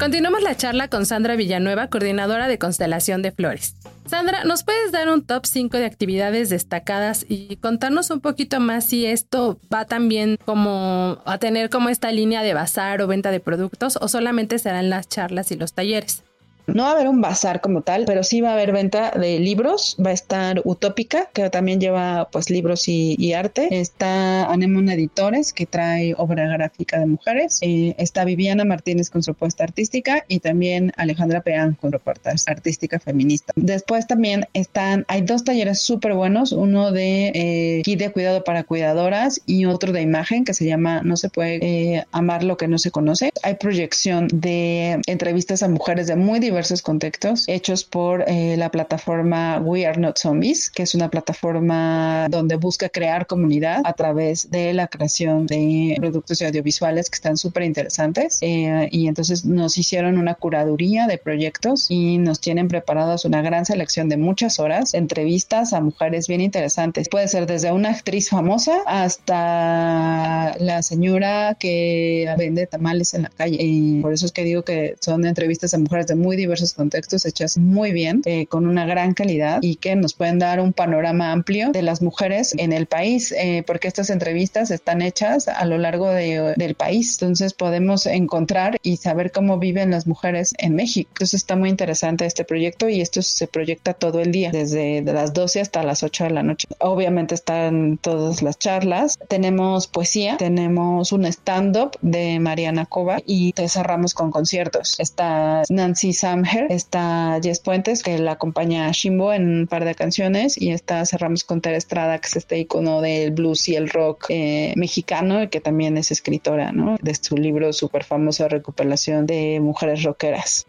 Continuamos 0.00 0.40
la 0.40 0.56
charla 0.56 0.88
con 0.88 1.04
Sandra 1.04 1.36
Villanueva, 1.36 1.88
coordinadora 1.88 2.48
de 2.48 2.58
Constelación 2.58 3.20
de 3.20 3.32
Flores. 3.32 3.76
Sandra, 4.06 4.44
¿nos 4.44 4.64
puedes 4.64 4.92
dar 4.92 5.10
un 5.10 5.22
top 5.22 5.44
5 5.44 5.76
de 5.76 5.84
actividades 5.84 6.48
destacadas 6.48 7.26
y 7.28 7.56
contarnos 7.56 8.08
un 8.08 8.22
poquito 8.22 8.60
más 8.60 8.86
si 8.86 9.04
esto 9.04 9.60
va 9.72 9.84
también 9.84 10.38
como 10.46 11.20
a 11.26 11.36
tener 11.36 11.68
como 11.68 11.90
esta 11.90 12.12
línea 12.12 12.42
de 12.42 12.54
bazar 12.54 13.02
o 13.02 13.08
venta 13.08 13.30
de 13.30 13.40
productos 13.40 13.98
o 14.00 14.08
solamente 14.08 14.58
serán 14.58 14.88
las 14.88 15.06
charlas 15.06 15.52
y 15.52 15.56
los 15.56 15.74
talleres? 15.74 16.24
No 16.74 16.84
va 16.84 16.90
a 16.90 16.92
haber 16.92 17.08
un 17.08 17.20
bazar 17.20 17.60
como 17.60 17.82
tal, 17.82 18.04
pero 18.04 18.22
sí 18.22 18.40
va 18.40 18.50
a 18.50 18.52
haber 18.54 18.72
venta 18.72 19.10
de 19.12 19.38
libros. 19.38 19.96
Va 20.04 20.10
a 20.10 20.14
estar 20.14 20.60
Utópica, 20.64 21.28
que 21.32 21.50
también 21.50 21.80
lleva 21.80 22.28
pues 22.30 22.50
libros 22.50 22.88
y, 22.88 23.32
arte. 23.32 23.68
Está 23.70 24.46
Anemon 24.46 24.88
Editores, 24.88 25.52
que 25.52 25.66
trae 25.66 26.14
obra 26.16 26.48
gráfica 26.48 26.98
de 26.98 27.06
mujeres. 27.06 27.58
Eh, 27.62 27.94
está 27.98 28.24
Viviana 28.24 28.64
Martínez 28.64 29.08
con 29.08 29.22
su 29.22 29.32
propuesta 29.32 29.64
artística 29.64 30.24
y 30.28 30.40
también 30.40 30.92
Alejandra 30.96 31.40
Peán 31.40 31.74
con 31.80 31.90
propuesta 31.90 32.32
artística 32.46 32.98
feminista. 32.98 33.52
Después 33.56 34.06
también 34.06 34.46
están, 34.52 35.04
hay 35.08 35.22
dos 35.22 35.44
talleres 35.44 35.80
súper 35.80 36.14
buenos, 36.14 36.52
uno 36.52 36.92
de 36.92 37.32
eh, 37.34 37.82
kit 37.84 37.98
de 37.98 38.12
cuidado 38.12 38.44
para 38.44 38.64
cuidadoras 38.64 39.40
y 39.46 39.64
otro 39.64 39.92
de 39.92 40.02
imagen 40.02 40.44
que 40.44 40.54
se 40.54 40.66
llama 40.66 41.02
No 41.02 41.16
se 41.16 41.30
puede 41.30 41.58
eh, 41.62 42.04
amar 42.12 42.44
lo 42.44 42.56
que 42.56 42.68
no 42.68 42.78
se 42.78 42.90
conoce. 42.90 43.30
Hay 43.42 43.54
proyección 43.54 44.28
de 44.32 45.00
entrevistas 45.06 45.62
a 45.62 45.68
mujeres 45.68 46.06
de 46.06 46.16
muy 46.16 46.38
diversos 46.40 46.59
diversos 46.60 46.82
contextos 46.82 47.44
hechos 47.46 47.84
por 47.84 48.22
eh, 48.28 48.54
la 48.58 48.70
plataforma 48.70 49.58
We 49.64 49.86
Are 49.86 49.98
Not 49.98 50.18
Zombies, 50.18 50.68
que 50.68 50.82
es 50.82 50.94
una 50.94 51.08
plataforma 51.08 52.28
donde 52.28 52.56
busca 52.56 52.90
crear 52.90 53.26
comunidad 53.26 53.80
a 53.84 53.94
través 53.94 54.50
de 54.50 54.74
la 54.74 54.86
creación 54.86 55.46
de 55.46 55.96
productos 55.98 56.42
audiovisuales 56.42 57.08
que 57.08 57.14
están 57.14 57.38
súper 57.38 57.62
interesantes. 57.62 58.36
Eh, 58.42 58.90
y 58.92 59.08
entonces 59.08 59.46
nos 59.46 59.78
hicieron 59.78 60.18
una 60.18 60.34
curaduría 60.34 61.06
de 61.06 61.16
proyectos 61.16 61.86
y 61.88 62.18
nos 62.18 62.42
tienen 62.42 62.68
preparados 62.68 63.24
una 63.24 63.40
gran 63.40 63.64
selección 63.64 64.10
de 64.10 64.18
muchas 64.18 64.60
horas, 64.60 64.92
entrevistas 64.92 65.72
a 65.72 65.80
mujeres 65.80 66.28
bien 66.28 66.42
interesantes. 66.42 67.08
Puede 67.08 67.28
ser 67.28 67.46
desde 67.46 67.72
una 67.72 67.88
actriz 67.88 68.28
famosa 68.28 68.82
hasta 68.86 70.54
la 70.58 70.82
señora 70.82 71.56
que 71.58 72.28
vende 72.36 72.66
tamales 72.66 73.14
en 73.14 73.22
la 73.22 73.30
calle. 73.30 73.56
Y 73.60 74.02
por 74.02 74.12
eso 74.12 74.26
es 74.26 74.32
que 74.32 74.44
digo 74.44 74.62
que 74.62 74.96
son 75.00 75.24
entrevistas 75.24 75.72
a 75.72 75.78
mujeres 75.78 76.06
de 76.06 76.16
muy 76.16 76.36
diversos 76.36 76.49
diversos 76.50 76.74
contextos 76.74 77.24
hechas 77.26 77.58
muy 77.58 77.92
bien, 77.92 78.22
eh, 78.24 78.46
con 78.46 78.66
una 78.66 78.84
gran 78.86 79.14
calidad 79.14 79.60
y 79.62 79.76
que 79.76 79.94
nos 79.94 80.14
pueden 80.14 80.40
dar 80.40 80.58
un 80.60 80.72
panorama 80.72 81.30
amplio 81.30 81.70
de 81.70 81.82
las 81.82 82.02
mujeres 82.02 82.54
en 82.58 82.72
el 82.72 82.86
país, 82.86 83.32
eh, 83.32 83.62
porque 83.66 83.86
estas 83.86 84.10
entrevistas 84.10 84.72
están 84.72 85.00
hechas 85.00 85.46
a 85.46 85.64
lo 85.64 85.78
largo 85.78 86.10
del 86.10 86.74
país. 86.74 87.18
Entonces 87.20 87.54
podemos 87.54 88.06
encontrar 88.06 88.78
y 88.82 88.96
saber 88.96 89.30
cómo 89.30 89.58
viven 89.58 89.92
las 89.92 90.08
mujeres 90.08 90.52
en 90.58 90.74
México. 90.74 91.08
Entonces 91.14 91.34
está 91.34 91.54
muy 91.54 91.68
interesante 91.68 92.26
este 92.26 92.44
proyecto 92.44 92.88
y 92.88 93.00
esto 93.00 93.22
se 93.22 93.46
proyecta 93.46 93.94
todo 93.94 94.20
el 94.20 94.32
día, 94.32 94.50
desde 94.50 95.02
las 95.02 95.32
12 95.32 95.60
hasta 95.60 95.84
las 95.84 96.02
8 96.02 96.24
de 96.24 96.30
la 96.30 96.42
noche. 96.42 96.66
Obviamente 96.80 97.34
están 97.36 97.98
todas 97.98 98.42
las 98.42 98.58
charlas. 98.58 99.18
Tenemos 99.28 99.86
poesía, 99.86 100.36
tenemos 100.36 101.12
un 101.12 101.26
stand-up 101.26 101.96
de 102.02 102.40
Mariana 102.40 102.86
Cova 102.86 103.18
y 103.24 103.52
te 103.52 103.68
cerramos 103.68 104.14
con 104.14 104.32
conciertos. 104.32 104.98
Está 104.98 105.62
Nancy 105.68 106.12
Sam 106.30 106.44
está 106.68 107.40
Jess 107.42 107.58
Puentes, 107.58 108.02
que 108.02 108.18
la 108.18 108.32
acompaña 108.32 108.86
a 108.86 108.92
Shimbo 108.92 109.32
en 109.32 109.60
un 109.60 109.66
par 109.66 109.84
de 109.84 109.94
canciones, 109.94 110.60
y 110.60 110.70
está 110.70 111.04
cerramos 111.04 111.42
con 111.44 111.60
Tere 111.60 111.76
Estrada, 111.76 112.18
que 112.18 112.28
es 112.28 112.36
este 112.36 112.58
icono 112.58 113.00
del 113.00 113.32
blues 113.32 113.68
y 113.68 113.74
el 113.74 113.88
rock 113.88 114.26
eh, 114.28 114.72
mexicano, 114.76 115.50
que 115.50 115.60
también 115.60 115.96
es 115.96 116.10
escritora, 116.12 116.72
¿no? 116.72 116.96
De 117.02 117.14
su 117.14 117.36
libro 117.36 117.72
súper 117.72 118.04
famoso 118.04 118.48
recuperación 118.48 119.26
de 119.26 119.58
mujeres 119.60 120.04
rockeras. 120.04 120.66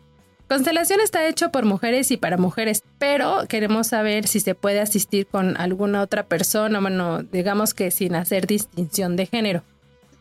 Constelación 0.49 0.99
está 0.99 1.27
hecho 1.27 1.51
por 1.51 1.65
mujeres 1.65 2.11
y 2.11 2.17
para 2.17 2.37
mujeres, 2.37 2.83
pero 2.97 3.45
queremos 3.47 3.87
saber 3.87 4.27
si 4.27 4.39
se 4.39 4.55
puede 4.55 4.81
asistir 4.81 5.27
con 5.27 5.55
alguna 5.57 6.01
otra 6.01 6.23
persona, 6.23 6.79
bueno, 6.79 7.23
digamos 7.23 7.73
que 7.73 7.91
sin 7.91 8.15
hacer 8.15 8.47
distinción 8.47 9.15
de 9.15 9.27
género. 9.27 9.63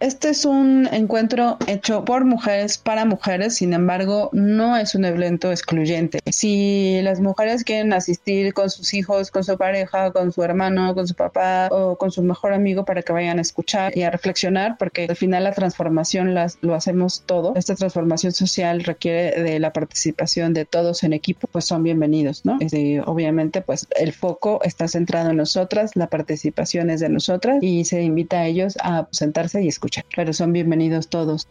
Este 0.00 0.30
es 0.30 0.46
un 0.46 0.88
encuentro 0.90 1.58
hecho 1.66 2.06
por 2.06 2.24
mujeres 2.24 2.78
para 2.78 3.04
mujeres, 3.04 3.56
sin 3.56 3.74
embargo, 3.74 4.30
no 4.32 4.78
es 4.78 4.94
un 4.94 5.04
evento 5.04 5.50
excluyente. 5.50 6.20
Si 6.24 7.00
las 7.02 7.20
mujeres 7.20 7.64
quieren 7.64 7.92
asistir 7.92 8.54
con 8.54 8.70
sus 8.70 8.94
hijos, 8.94 9.30
con 9.30 9.44
su 9.44 9.58
pareja, 9.58 10.10
con 10.10 10.32
su 10.32 10.42
hermano, 10.42 10.94
con 10.94 11.06
su 11.06 11.14
papá 11.14 11.68
o 11.70 11.98
con 11.98 12.10
su 12.10 12.22
mejor 12.22 12.54
amigo 12.54 12.86
para 12.86 13.02
que 13.02 13.12
vayan 13.12 13.38
a 13.38 13.42
escuchar 13.42 13.94
y 13.94 14.02
a 14.02 14.10
reflexionar, 14.10 14.76
porque 14.78 15.04
al 15.06 15.16
final 15.16 15.44
la 15.44 15.52
transformación 15.52 16.34
lo 16.62 16.74
hacemos 16.74 17.24
todo. 17.26 17.52
Esta 17.54 17.74
transformación 17.74 18.32
social 18.32 18.82
requiere 18.82 19.42
de 19.42 19.58
la 19.58 19.74
participación 19.74 20.54
de 20.54 20.64
todos 20.64 21.02
en 21.02 21.12
equipo, 21.12 21.46
pues 21.52 21.66
son 21.66 21.82
bienvenidos, 21.82 22.46
¿no? 22.46 22.56
Este, 22.60 23.02
obviamente, 23.04 23.60
pues 23.60 23.86
el 23.98 24.14
foco 24.14 24.60
está 24.64 24.88
centrado 24.88 25.28
en 25.28 25.36
nosotras, 25.36 25.94
la 25.94 26.06
participación 26.06 26.88
es 26.88 27.00
de 27.00 27.10
nosotras 27.10 27.58
y 27.60 27.84
se 27.84 28.00
invita 28.00 28.38
a 28.38 28.46
ellos 28.46 28.78
a 28.80 29.06
sentarse 29.10 29.62
y 29.62 29.68
escuchar 29.68 29.89
pero 30.14 30.32
son 30.32 30.52
bienvenidos 30.52 31.08
todos. 31.08 31.46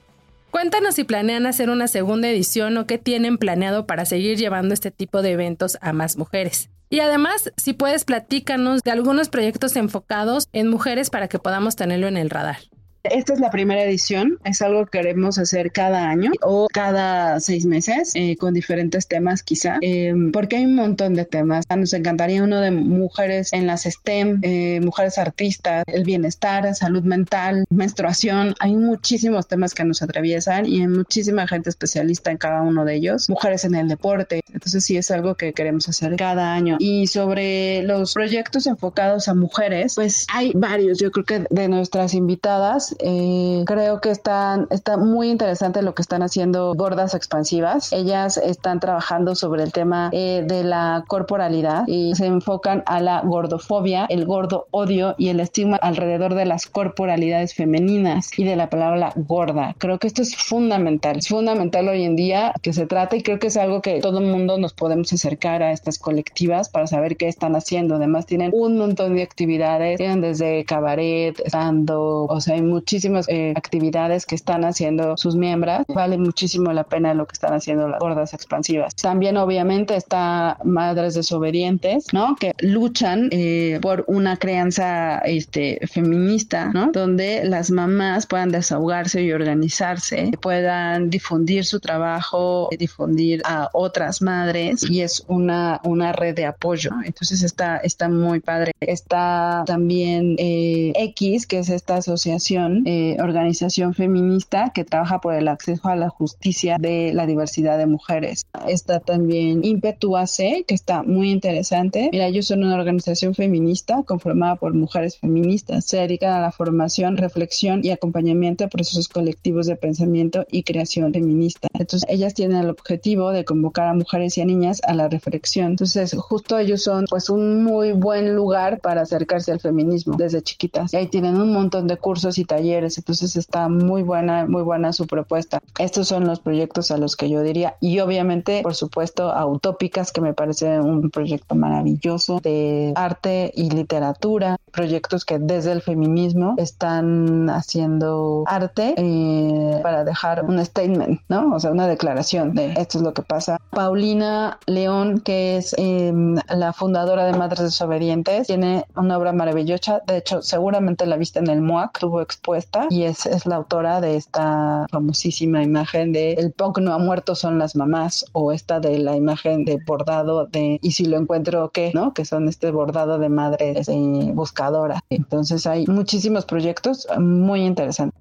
Cuéntanos 0.52 0.96
si 0.96 1.04
planean 1.04 1.46
hacer 1.46 1.70
una 1.70 1.88
segunda 1.88 2.28
edición 2.28 2.78
o 2.78 2.88
qué 2.88 2.98
tienen 2.98 3.38
planeado 3.38 3.86
para 3.86 4.06
seguir 4.06 4.38
llevando 4.38 4.74
este 4.74 4.90
tipo 4.90 5.22
de 5.22 5.32
eventos 5.32 5.78
a 5.82 5.94
más 5.94 6.18
mujeres. 6.18 6.70
Y 6.90 7.02
además, 7.02 7.54
si 7.56 7.74
puedes, 7.74 8.04
platícanos 8.04 8.82
de 8.82 8.90
algunos 8.90 9.30
proyectos 9.30 9.76
enfocados 9.76 10.48
en 10.54 10.68
mujeres 10.68 11.12
para 11.12 11.28
que 11.28 11.38
podamos 11.38 11.76
tenerlo 11.76 12.08
en 12.08 12.18
el 12.18 12.32
radar. 12.32 12.58
Esta 13.04 13.34
es 13.34 13.40
la 13.40 13.50
primera 13.50 13.82
edición, 13.84 14.40
es 14.44 14.62
algo 14.62 14.86
que 14.86 15.00
queremos 15.00 15.38
hacer 15.38 15.72
cada 15.72 16.10
año 16.10 16.32
o 16.42 16.68
cada 16.72 17.40
seis 17.40 17.66
meses 17.66 18.12
eh, 18.16 18.36
con 18.36 18.54
diferentes 18.54 19.08
temas 19.08 19.42
quizá, 19.42 19.78
eh, 19.82 20.14
porque 20.34 20.58
hay 20.58 20.66
un 20.66 20.76
montón 20.76 21.14
de 21.14 21.24
temas. 21.24 21.66
Nos 21.74 21.94
encantaría 21.94 22.44
uno 22.44 22.60
de 22.60 22.72
mujeres 22.72 23.54
en 23.54 23.68
las 23.68 23.84
STEM, 23.84 24.40
eh, 24.42 24.82
mujeres 24.84 25.18
artistas, 25.18 25.86
el 25.88 26.04
bienestar, 26.04 26.76
salud 26.76 27.04
mental, 27.04 27.64
menstruación. 27.70 28.54
Hay 28.60 28.76
muchísimos 28.76 29.48
temas 29.48 29.74
que 29.74 29.86
nos 29.86 30.02
atraviesan 30.02 30.66
y 30.66 30.82
hay 30.82 30.88
muchísima 30.88 31.48
gente 31.48 31.70
especialista 31.70 32.32
en 32.32 32.38
cada 32.38 32.62
uno 32.62 32.84
de 32.84 32.96
ellos. 32.96 33.30
Mujeres 33.30 33.64
en 33.64 33.76
el 33.76 33.88
deporte. 33.88 34.42
Entonces 34.52 34.84
sí 34.84 34.98
es 34.98 35.10
algo 35.10 35.36
que 35.36 35.54
queremos 35.54 35.88
hacer 35.88 36.18
cada 36.18 36.54
año. 36.54 36.76
Y 36.80 37.08
sobre 37.08 37.82
los 37.84 38.14
proyectos 38.14 38.68
enfocados 38.68 39.30
a 39.30 39.34
mujeres, 39.34 39.96
pues 39.96 40.28
hay 40.34 40.52
varios. 40.54 41.00
Yo 41.00 41.12
creo 41.12 41.26
que 41.26 41.46
de 41.50 41.70
nuestras 41.70 42.14
invitadas 42.14 42.89
Eh, 43.00 43.64
creo 43.66 44.02
que 44.02 44.12
están, 44.12 44.68
está 44.70 44.98
muy 44.98 45.30
interesante 45.30 45.82
lo 45.82 45.94
que 45.94 46.02
están 46.02 46.22
haciendo 46.22 46.74
gordas 46.76 47.14
expansivas. 47.14 47.92
Ellas 47.94 48.38
están 48.38 48.80
trabajando 48.80 49.36
sobre 49.36 49.64
el 49.64 49.72
tema 49.72 50.10
eh, 50.12 50.44
de 50.46 50.64
la 50.64 51.04
corporalidad 51.08 51.84
y 51.88 52.16
se 52.16 52.26
enfocan 52.26 52.84
a 52.86 53.00
la 53.00 53.22
gordofobia, 53.22 54.06
el 54.10 54.26
gordo 54.26 54.68
odio 54.72 55.16
y 55.18 55.30
el 55.30 55.40
estigma 55.40 55.78
alrededor 55.78 56.36
de 56.36 56.46
las 56.46 56.68
corporalidades 56.68 57.54
femeninas 57.54 58.38
y 58.38 58.44
de 58.44 58.56
la 58.56 58.70
palabra 58.70 59.14
gorda. 59.16 59.76
Creo 59.78 60.00
que 60.00 60.08
esto 60.08 60.22
es 60.22 60.36
fundamental. 60.36 61.18
Es 61.18 61.28
fundamental 61.28 61.88
hoy 61.88 62.04
en 62.04 62.16
día 62.16 62.54
que 62.62 62.74
se 62.74 62.86
trate 62.86 63.18
y 63.18 63.24
creo 63.24 63.40
que 63.40 63.48
es 63.48 63.58
algo 63.58 63.82
que 63.82 64.00
todo 64.00 64.20
el 64.20 64.26
mundo 64.26 64.58
nos 64.58 64.74
podemos 64.74 65.12
acercar 65.14 65.64
a 65.64 65.72
estas 65.72 66.00
colectivas 66.00 66.70
para 66.70 66.88
saber 66.88 67.18
qué 67.18 67.28
están 67.28 67.56
haciendo. 67.56 67.96
Además 67.96 68.26
tienen 68.26 68.52
un 68.54 68.78
montón 68.78 69.16
de 69.16 69.24
actividades, 69.24 69.98
tienen 69.98 70.22
desde 70.22 70.66
cabaret, 70.66 71.40
estando, 71.44 72.26
o 72.26 72.42
sea, 72.42 72.56
hay 72.56 72.62
muchísimas 72.80 73.28
eh, 73.28 73.54
actividades 73.58 74.26
que 74.26 74.36
están 74.36 74.64
haciendo 74.64 75.18
sus 75.18 75.36
miembros. 75.36 75.84
Vale 75.90 76.18
muchísimo 76.18 76.72
la 76.72 76.86
pena 76.86 77.14
lo 77.14 77.26
que 77.26 77.34
están 77.34 77.54
haciendo 77.54 77.90
las 77.90 78.00
gordas 78.00 78.34
expansivas. 78.34 78.96
También 78.96 79.36
obviamente 79.36 79.96
está 79.96 80.58
Madres 80.64 81.14
Desobedientes, 81.14 82.06
¿no? 82.14 82.38
Que 82.40 82.54
luchan 82.60 83.30
eh, 83.32 83.80
por 83.82 84.06
una 84.08 84.38
crianza 84.38 85.20
este, 85.20 85.80
feminista, 85.92 86.72
¿no? 86.74 86.92
Donde 86.94 87.44
las 87.44 87.70
mamás 87.70 88.26
puedan 88.26 88.50
desahogarse 88.52 89.24
y 89.24 89.34
organizarse, 89.34 90.32
puedan 90.42 91.10
difundir 91.10 91.66
su 91.66 91.82
trabajo, 91.82 92.70
difundir 92.78 93.42
a 93.44 93.70
otras 93.74 94.22
madres 94.22 94.90
y 94.90 95.02
es 95.02 95.26
una, 95.28 95.82
una 95.84 96.14
red 96.14 96.34
de 96.34 96.46
apoyo. 96.46 96.92
Entonces 97.04 97.44
está, 97.44 97.78
está 97.78 98.08
muy 98.08 98.40
padre. 98.40 98.72
Está 98.80 99.64
también 99.66 100.36
eh, 100.38 100.94
X, 100.96 101.46
que 101.46 101.60
es 101.60 101.70
esta 101.70 101.98
asociación, 101.98 102.69
eh, 102.86 103.18
organización 103.20 103.94
feminista 103.94 104.72
que 104.74 104.84
trabaja 104.84 105.20
por 105.20 105.34
el 105.34 105.48
acceso 105.48 105.88
a 105.88 105.96
la 105.96 106.10
justicia 106.10 106.78
de 106.80 107.12
la 107.14 107.26
diversidad 107.26 107.78
de 107.78 107.86
mujeres. 107.86 108.46
Está 108.68 109.00
también 109.00 109.64
Impetuace, 109.64 110.64
que 110.68 110.76
está 110.76 111.04
muy 111.04 111.32
interesante. 111.32 112.10
Mira, 112.12 112.28
ellos 112.28 112.48
son 112.48 112.64
una 112.64 112.76
organización 112.76 113.36
feminista 113.36 114.04
conformada 114.04 114.56
por 114.56 114.74
mujeres 114.74 115.18
feministas. 115.18 115.86
Se 115.86 115.98
dedican 115.98 116.34
a 116.34 116.42
la 116.42 116.52
formación, 116.52 117.18
reflexión 117.18 117.82
y 117.84 117.92
acompañamiento 117.92 118.64
de 118.64 118.70
procesos 118.70 119.08
colectivos 119.08 119.68
de 119.68 119.76
pensamiento 119.76 120.46
y 120.52 120.64
creación 120.64 121.14
feminista. 121.14 121.68
Entonces, 121.74 122.08
ellas 122.10 122.34
tienen 122.34 122.58
el 122.58 122.70
objetivo 122.70 123.32
de 123.32 123.46
convocar 123.46 123.88
a 123.88 123.94
mujeres 123.94 124.38
y 124.38 124.42
a 124.42 124.46
niñas 124.46 124.82
a 124.86 124.94
la 124.94 125.08
reflexión. 125.08 125.68
Entonces, 125.68 126.16
justo 126.18 126.58
ellos 126.58 126.84
son 126.84 127.06
pues 127.10 127.30
un 127.30 127.64
muy 127.64 127.92
buen 127.92 128.36
lugar 128.36 128.80
para 128.80 129.02
acercarse 129.02 129.52
al 129.52 129.60
feminismo 129.60 130.16
desde 130.18 130.42
chiquitas. 130.42 130.94
Y 130.94 130.98
ahí 130.98 131.08
tienen 131.08 131.40
un 131.40 131.54
montón 131.54 131.88
de 131.88 131.98
cursos 131.98 132.38
y 132.38 132.46
talleres. 132.46 132.59
Entonces, 132.60 133.36
está 133.36 133.70
muy 133.70 134.04
buena, 134.04 134.46
muy 134.46 134.62
buena 134.62 134.94
su 134.94 135.08
propuesta. 135.08 135.62
Estos 135.80 136.08
son 136.08 136.26
los 136.26 136.40
proyectos 136.40 136.92
a 136.92 136.98
los 136.98 137.16
que 137.16 137.30
yo 137.30 137.42
diría. 137.42 137.76
Y 137.80 138.00
obviamente, 138.00 138.62
por 138.62 138.76
supuesto, 138.76 139.32
a 139.32 139.46
Utópicas, 139.46 140.12
que 140.12 140.22
me 140.22 140.34
parece 140.34 140.80
un 140.80 141.10
proyecto 141.10 141.56
maravilloso 141.56 142.40
de 142.42 142.94
arte 142.96 143.52
y 143.56 143.70
literatura. 143.70 144.58
Proyectos 144.72 145.26
que 145.26 145.40
desde 145.40 145.72
el 145.72 145.82
feminismo 145.82 146.56
están 146.58 147.50
haciendo 147.50 148.44
arte 148.46 148.94
eh, 148.98 149.80
para 149.82 150.04
dejar 150.04 150.46
un 150.46 150.64
statement, 150.64 151.22
¿no? 151.30 151.56
O 151.56 151.60
sea, 151.60 151.72
una 151.72 151.88
declaración 151.88 152.54
de 152.54 152.74
esto 152.74 152.98
es 153.00 153.04
lo 153.04 153.14
que 153.14 153.22
pasa. 153.22 153.60
Paulina 153.72 154.60
León, 154.66 155.22
que 155.22 155.58
es 155.58 155.74
em, 155.78 156.36
la 156.50 156.74
fundadora 156.74 157.26
de 157.26 157.34
Madres 157.34 157.62
Desobedientes, 157.62 158.48
tiene 158.48 158.86
una 158.96 159.18
obra 159.18 159.34
maravillosa. 159.34 160.02
De 160.06 160.18
hecho, 160.18 160.42
seguramente 160.42 161.06
la 161.06 161.18
viste 161.18 161.40
en 161.40 161.50
el 161.50 161.62
MOAC, 161.62 161.98
estuvo 161.98 162.22
expuesta 162.22 162.49
y 162.90 163.04
es, 163.04 163.26
es 163.26 163.46
la 163.46 163.58
autora 163.58 164.02
de 164.02 164.16
esta 164.16 164.86
famosísima 164.92 165.64
imagen 165.64 166.12
de 166.12 166.34
El 166.34 166.52
punk 166.52 166.80
no 166.80 166.94
ha 166.94 166.98
muerto, 166.98 167.36
son 167.36 167.60
las 167.60 167.76
mamás, 167.76 168.26
o 168.34 168.52
esta 168.52 168.80
de 168.80 168.98
la 169.00 169.16
imagen 169.16 169.66
de 169.66 169.80
bordado 169.86 170.46
de 170.46 170.80
Y 170.82 170.92
si 170.92 171.06
lo 171.06 171.18
encuentro, 171.18 171.72
¿qué? 171.72 171.92
¿No? 171.94 172.14
Que 172.14 172.26
son 172.26 172.48
este 172.48 172.72
bordado 172.72 173.20
de 173.20 173.30
madres 173.30 173.88
eh, 173.88 174.32
buscadora. 174.34 175.04
Entonces 175.10 175.66
hay 175.68 175.86
muchísimos 175.88 176.46
proyectos 176.46 177.08
muy 177.20 177.62
interesantes. 177.62 178.20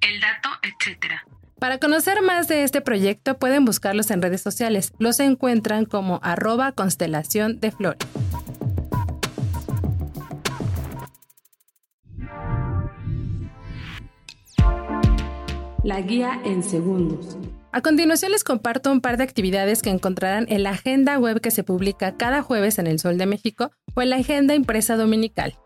El 0.00 0.20
dato, 0.20 0.48
etcétera. 0.62 1.24
Para 1.58 1.78
conocer 1.78 2.22
más 2.22 2.48
de 2.48 2.64
este 2.64 2.80
proyecto 2.80 3.38
pueden 3.38 3.64
buscarlos 3.64 4.10
en 4.10 4.20
redes 4.20 4.40
sociales. 4.40 4.92
Los 4.98 5.20
encuentran 5.20 5.84
como 5.84 6.18
arroba 6.22 6.72
constelación 6.72 7.60
de 7.60 7.70
flores. 7.70 8.08
La 15.84 16.00
guía 16.00 16.40
en 16.44 16.62
segundos. 16.62 17.36
A 17.72 17.80
continuación 17.80 18.30
les 18.30 18.44
comparto 18.44 18.92
un 18.92 19.00
par 19.00 19.16
de 19.16 19.24
actividades 19.24 19.82
que 19.82 19.90
encontrarán 19.90 20.46
en 20.48 20.62
la 20.62 20.70
agenda 20.70 21.18
web 21.18 21.40
que 21.40 21.50
se 21.50 21.64
publica 21.64 22.16
cada 22.16 22.40
jueves 22.40 22.78
en 22.78 22.86
el 22.86 23.00
Sol 23.00 23.18
de 23.18 23.26
México 23.26 23.72
o 23.94 24.02
en 24.02 24.10
la 24.10 24.16
agenda 24.16 24.54
impresa 24.54 24.96
dominical. 24.96 25.56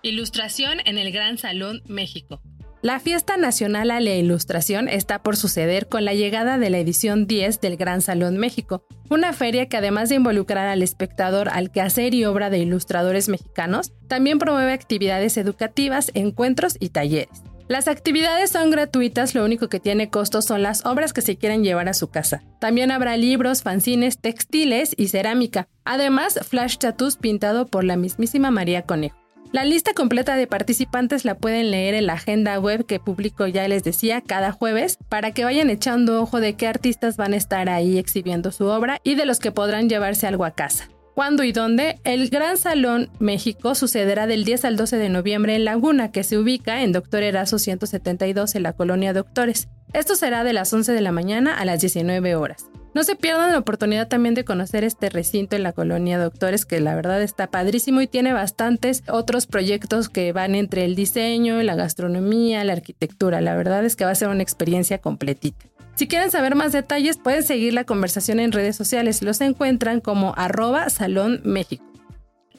Ilustración 0.00 0.78
en 0.86 0.96
el 0.96 1.12
Gran 1.12 1.36
Salón 1.36 1.82
México. 1.86 2.40
La 2.80 3.00
Fiesta 3.00 3.36
Nacional 3.36 3.90
a 3.90 4.00
la 4.00 4.14
Ilustración 4.14 4.88
está 4.88 5.22
por 5.22 5.36
suceder 5.36 5.88
con 5.88 6.06
la 6.06 6.14
llegada 6.14 6.56
de 6.56 6.70
la 6.70 6.78
edición 6.78 7.26
10 7.26 7.60
del 7.60 7.76
Gran 7.76 8.00
Salón 8.00 8.38
México, 8.38 8.86
una 9.10 9.34
feria 9.34 9.68
que 9.68 9.76
además 9.76 10.08
de 10.08 10.14
involucrar 10.14 10.68
al 10.68 10.82
espectador 10.82 11.50
al 11.50 11.70
quehacer 11.70 12.14
y 12.14 12.24
obra 12.24 12.48
de 12.48 12.60
ilustradores 12.60 13.28
mexicanos, 13.28 13.92
también 14.08 14.38
promueve 14.38 14.72
actividades 14.72 15.36
educativas, 15.36 16.10
encuentros 16.14 16.76
y 16.80 16.88
talleres. 16.88 17.42
Las 17.66 17.88
actividades 17.88 18.50
son 18.50 18.70
gratuitas, 18.70 19.34
lo 19.34 19.42
único 19.42 19.68
que 19.68 19.80
tiene 19.80 20.10
costo 20.10 20.42
son 20.42 20.62
las 20.62 20.84
obras 20.84 21.14
que 21.14 21.22
se 21.22 21.36
quieren 21.36 21.64
llevar 21.64 21.88
a 21.88 21.94
su 21.94 22.08
casa. 22.08 22.42
También 22.60 22.90
habrá 22.90 23.16
libros, 23.16 23.62
fanzines, 23.62 24.18
textiles 24.18 24.92
y 24.98 25.08
cerámica. 25.08 25.66
Además, 25.84 26.38
flash 26.46 26.76
tattoos 26.76 27.16
pintado 27.16 27.66
por 27.66 27.84
la 27.84 27.96
mismísima 27.96 28.50
María 28.50 28.82
Conejo. 28.82 29.16
La 29.50 29.64
lista 29.64 29.94
completa 29.94 30.36
de 30.36 30.46
participantes 30.46 31.24
la 31.24 31.36
pueden 31.36 31.70
leer 31.70 31.94
en 31.94 32.06
la 32.06 32.14
agenda 32.14 32.58
web 32.58 32.84
que 32.84 33.00
publico 33.00 33.46
ya 33.46 33.66
les 33.66 33.82
decía 33.82 34.20
cada 34.20 34.52
jueves 34.52 34.98
para 35.08 35.30
que 35.30 35.44
vayan 35.44 35.70
echando 35.70 36.20
ojo 36.20 36.40
de 36.40 36.54
qué 36.56 36.66
artistas 36.66 37.16
van 37.16 37.32
a 37.32 37.36
estar 37.36 37.70
ahí 37.70 37.96
exhibiendo 37.96 38.52
su 38.52 38.66
obra 38.66 39.00
y 39.04 39.14
de 39.14 39.24
los 39.24 39.38
que 39.38 39.52
podrán 39.52 39.88
llevarse 39.88 40.26
algo 40.26 40.44
a 40.44 40.50
casa. 40.50 40.88
¿Cuándo 41.14 41.44
y 41.44 41.52
dónde? 41.52 42.00
El 42.02 42.28
Gran 42.28 42.56
Salón 42.56 43.08
México 43.20 43.76
sucederá 43.76 44.26
del 44.26 44.44
10 44.44 44.64
al 44.64 44.76
12 44.76 44.96
de 44.96 45.08
noviembre 45.08 45.54
en 45.54 45.64
Laguna, 45.64 46.10
que 46.10 46.24
se 46.24 46.36
ubica 46.36 46.82
en 46.82 46.90
Doctor 46.90 47.22
Erazo 47.22 47.60
172 47.60 48.56
en 48.56 48.64
la 48.64 48.72
colonia 48.72 49.12
Doctores. 49.12 49.68
Esto 49.92 50.16
será 50.16 50.42
de 50.42 50.52
las 50.52 50.72
11 50.72 50.92
de 50.92 51.00
la 51.00 51.12
mañana 51.12 51.56
a 51.56 51.64
las 51.64 51.80
19 51.80 52.34
horas. 52.34 52.68
No 52.94 53.04
se 53.04 53.14
pierdan 53.14 53.52
la 53.52 53.58
oportunidad 53.58 54.08
también 54.08 54.34
de 54.34 54.44
conocer 54.44 54.82
este 54.82 55.08
recinto 55.08 55.54
en 55.54 55.62
la 55.62 55.72
colonia 55.72 56.18
Doctores, 56.18 56.64
que 56.64 56.80
la 56.80 56.96
verdad 56.96 57.22
está 57.22 57.48
padrísimo 57.48 58.00
y 58.00 58.08
tiene 58.08 58.32
bastantes 58.32 59.04
otros 59.08 59.46
proyectos 59.46 60.08
que 60.08 60.32
van 60.32 60.56
entre 60.56 60.84
el 60.84 60.96
diseño, 60.96 61.62
la 61.62 61.76
gastronomía, 61.76 62.64
la 62.64 62.72
arquitectura. 62.72 63.40
La 63.40 63.54
verdad 63.54 63.84
es 63.84 63.94
que 63.94 64.04
va 64.04 64.10
a 64.10 64.16
ser 64.16 64.30
una 64.30 64.42
experiencia 64.42 64.98
completita. 64.98 65.66
Si 65.94 66.08
quieren 66.08 66.30
saber 66.30 66.56
más 66.56 66.72
detalles, 66.72 67.18
pueden 67.18 67.44
seguir 67.44 67.72
la 67.72 67.84
conversación 67.84 68.40
en 68.40 68.52
redes 68.52 68.76
sociales. 68.76 69.22
Los 69.22 69.40
encuentran 69.40 70.00
como 70.00 70.34
arroba 70.36 70.90
Salón 70.90 71.40
México. 71.44 71.84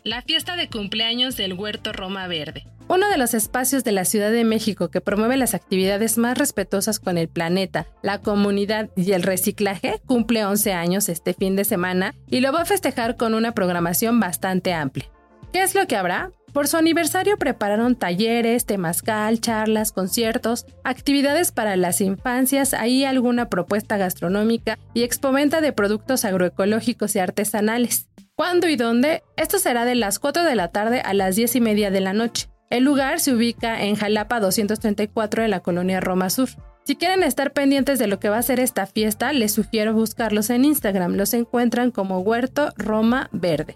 La 0.03 0.21
fiesta 0.21 0.55
de 0.55 0.69
cumpleaños 0.69 1.35
del 1.35 1.53
Huerto 1.53 1.91
Roma 1.91 2.27
Verde. 2.27 2.65
Uno 2.87 3.09
de 3.09 3.17
los 3.17 3.33
espacios 3.33 3.83
de 3.83 3.91
la 3.91 4.05
Ciudad 4.05 4.31
de 4.31 4.43
México 4.43 4.89
que 4.89 5.01
promueve 5.01 5.35
las 5.37 5.55
actividades 5.55 6.19
más 6.19 6.37
respetuosas 6.37 6.99
con 6.99 7.17
el 7.17 7.27
planeta, 7.27 7.87
la 8.03 8.21
comunidad 8.21 8.91
y 8.95 9.11
el 9.13 9.23
reciclaje 9.23 9.99
cumple 10.05 10.45
11 10.45 10.73
años 10.73 11.09
este 11.09 11.33
fin 11.33 11.55
de 11.55 11.65
semana 11.65 12.13
y 12.27 12.41
lo 12.41 12.53
va 12.53 12.61
a 12.61 12.65
festejar 12.65 13.17
con 13.17 13.33
una 13.33 13.53
programación 13.53 14.19
bastante 14.19 14.73
amplia. 14.73 15.09
¿Qué 15.51 15.63
es 15.63 15.73
lo 15.73 15.87
que 15.87 15.95
habrá? 15.95 16.31
Por 16.55 16.69
su 16.69 16.77
aniversario 16.77 17.37
prepararon 17.37 17.97
talleres, 17.97 18.65
temazcal, 18.65 19.41
charlas, 19.41 19.91
conciertos, 19.91 20.65
actividades 20.85 21.51
para 21.51 21.75
las 21.75 21.99
infancias, 21.99 22.73
ahí 22.73 23.03
alguna 23.03 23.49
propuesta 23.49 23.97
gastronómica 23.97 24.79
y 24.93 25.03
expoventa 25.03 25.59
de 25.59 25.73
productos 25.73 26.23
agroecológicos 26.23 27.13
y 27.13 27.19
artesanales. 27.19 28.07
¿Cuándo 28.35 28.69
y 28.69 28.77
dónde? 28.77 29.21
Esto 29.35 29.59
será 29.59 29.83
de 29.83 29.95
las 29.95 30.17
4 30.17 30.45
de 30.45 30.55
la 30.55 30.69
tarde 30.69 31.01
a 31.01 31.13
las 31.13 31.35
10 31.35 31.57
y 31.57 31.59
media 31.59 31.91
de 31.91 31.99
la 31.99 32.13
noche. 32.13 32.47
El 32.69 32.85
lugar 32.85 33.19
se 33.19 33.33
ubica 33.33 33.83
en 33.83 33.97
Jalapa 33.97 34.39
234 34.39 35.43
de 35.43 35.49
la 35.49 35.59
colonia 35.59 35.99
Roma 35.99 36.29
Sur. 36.29 36.47
Si 36.85 36.95
quieren 36.95 37.23
estar 37.23 37.51
pendientes 37.51 37.99
de 37.99 38.07
lo 38.07 38.17
que 38.21 38.29
va 38.29 38.37
a 38.37 38.43
ser 38.43 38.61
esta 38.61 38.85
fiesta, 38.85 39.33
les 39.33 39.51
sugiero 39.51 39.93
buscarlos 39.93 40.49
en 40.49 40.63
Instagram. 40.63 41.15
Los 41.15 41.33
encuentran 41.33 41.91
como 41.91 42.19
Huerto 42.19 42.69
Roma 42.77 43.29
Verde. 43.33 43.75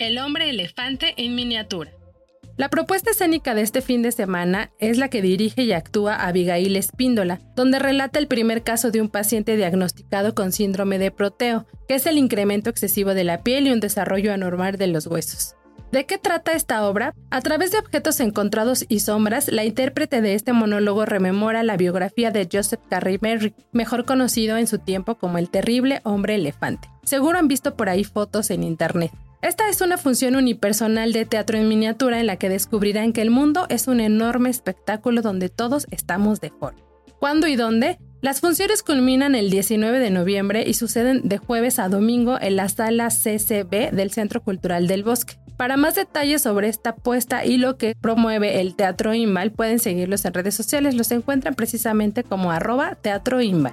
El 0.00 0.16
hombre 0.16 0.48
elefante 0.48 1.12
en 1.18 1.34
miniatura. 1.34 1.90
La 2.56 2.70
propuesta 2.70 3.10
escénica 3.10 3.54
de 3.54 3.60
este 3.60 3.82
fin 3.82 4.00
de 4.00 4.12
semana 4.12 4.70
es 4.78 4.96
la 4.96 5.10
que 5.10 5.20
dirige 5.20 5.62
y 5.62 5.72
actúa 5.72 6.26
Abigail 6.26 6.74
Espíndola, 6.76 7.38
donde 7.54 7.78
relata 7.78 8.18
el 8.18 8.26
primer 8.26 8.62
caso 8.62 8.90
de 8.90 9.02
un 9.02 9.10
paciente 9.10 9.58
diagnosticado 9.58 10.34
con 10.34 10.52
síndrome 10.52 10.98
de 10.98 11.10
proteo, 11.10 11.66
que 11.86 11.96
es 11.96 12.06
el 12.06 12.16
incremento 12.16 12.70
excesivo 12.70 13.12
de 13.12 13.24
la 13.24 13.42
piel 13.42 13.66
y 13.66 13.72
un 13.72 13.80
desarrollo 13.80 14.32
anormal 14.32 14.78
de 14.78 14.86
los 14.86 15.06
huesos. 15.06 15.54
¿De 15.92 16.06
qué 16.06 16.16
trata 16.16 16.52
esta 16.52 16.88
obra? 16.88 17.14
A 17.30 17.42
través 17.42 17.70
de 17.72 17.78
objetos 17.78 18.20
encontrados 18.20 18.86
y 18.88 19.00
sombras, 19.00 19.48
la 19.48 19.66
intérprete 19.66 20.22
de 20.22 20.34
este 20.34 20.54
monólogo 20.54 21.04
rememora 21.04 21.62
la 21.62 21.76
biografía 21.76 22.30
de 22.30 22.48
Joseph 22.50 22.80
Carey 22.88 23.18
Merrick, 23.20 23.54
mejor 23.72 24.06
conocido 24.06 24.56
en 24.56 24.66
su 24.66 24.78
tiempo 24.78 25.16
como 25.16 25.36
el 25.36 25.50
terrible 25.50 26.00
hombre 26.04 26.36
elefante. 26.36 26.88
Seguro 27.02 27.38
han 27.38 27.48
visto 27.48 27.76
por 27.76 27.90
ahí 27.90 28.04
fotos 28.04 28.50
en 28.50 28.62
internet. 28.62 29.10
Esta 29.42 29.70
es 29.70 29.80
una 29.80 29.96
función 29.96 30.36
unipersonal 30.36 31.14
de 31.14 31.24
teatro 31.24 31.56
en 31.56 31.66
miniatura 31.66 32.20
en 32.20 32.26
la 32.26 32.36
que 32.36 32.50
descubrirán 32.50 33.14
que 33.14 33.22
el 33.22 33.30
mundo 33.30 33.66
es 33.70 33.88
un 33.88 34.00
enorme 34.00 34.50
espectáculo 34.50 35.22
donde 35.22 35.48
todos 35.48 35.86
estamos 35.90 36.42
de 36.42 36.50
forma. 36.50 36.80
¿Cuándo 37.18 37.46
y 37.46 37.56
dónde? 37.56 37.98
Las 38.20 38.40
funciones 38.40 38.82
culminan 38.82 39.34
el 39.34 39.48
19 39.48 39.98
de 39.98 40.10
noviembre 40.10 40.64
y 40.66 40.74
suceden 40.74 41.22
de 41.26 41.38
jueves 41.38 41.78
a 41.78 41.88
domingo 41.88 42.38
en 42.38 42.56
la 42.56 42.68
sala 42.68 43.08
CCB 43.08 43.92
del 43.92 44.10
Centro 44.10 44.42
Cultural 44.42 44.86
del 44.86 45.04
Bosque. 45.04 45.38
Para 45.56 45.78
más 45.78 45.94
detalles 45.94 46.42
sobre 46.42 46.68
esta 46.68 46.94
puesta 46.94 47.44
y 47.44 47.56
lo 47.56 47.78
que 47.78 47.94
promueve 47.98 48.60
el 48.60 48.76
Teatro 48.76 49.14
Imbal, 49.14 49.52
pueden 49.52 49.78
seguirlos 49.78 50.24
en 50.26 50.34
redes 50.34 50.54
sociales. 50.54 50.94
Los 50.94 51.10
encuentran 51.12 51.54
precisamente 51.54 52.24
como 52.24 52.52
arroba 52.52 52.94
Teatro 52.94 53.40
Imbal. 53.40 53.72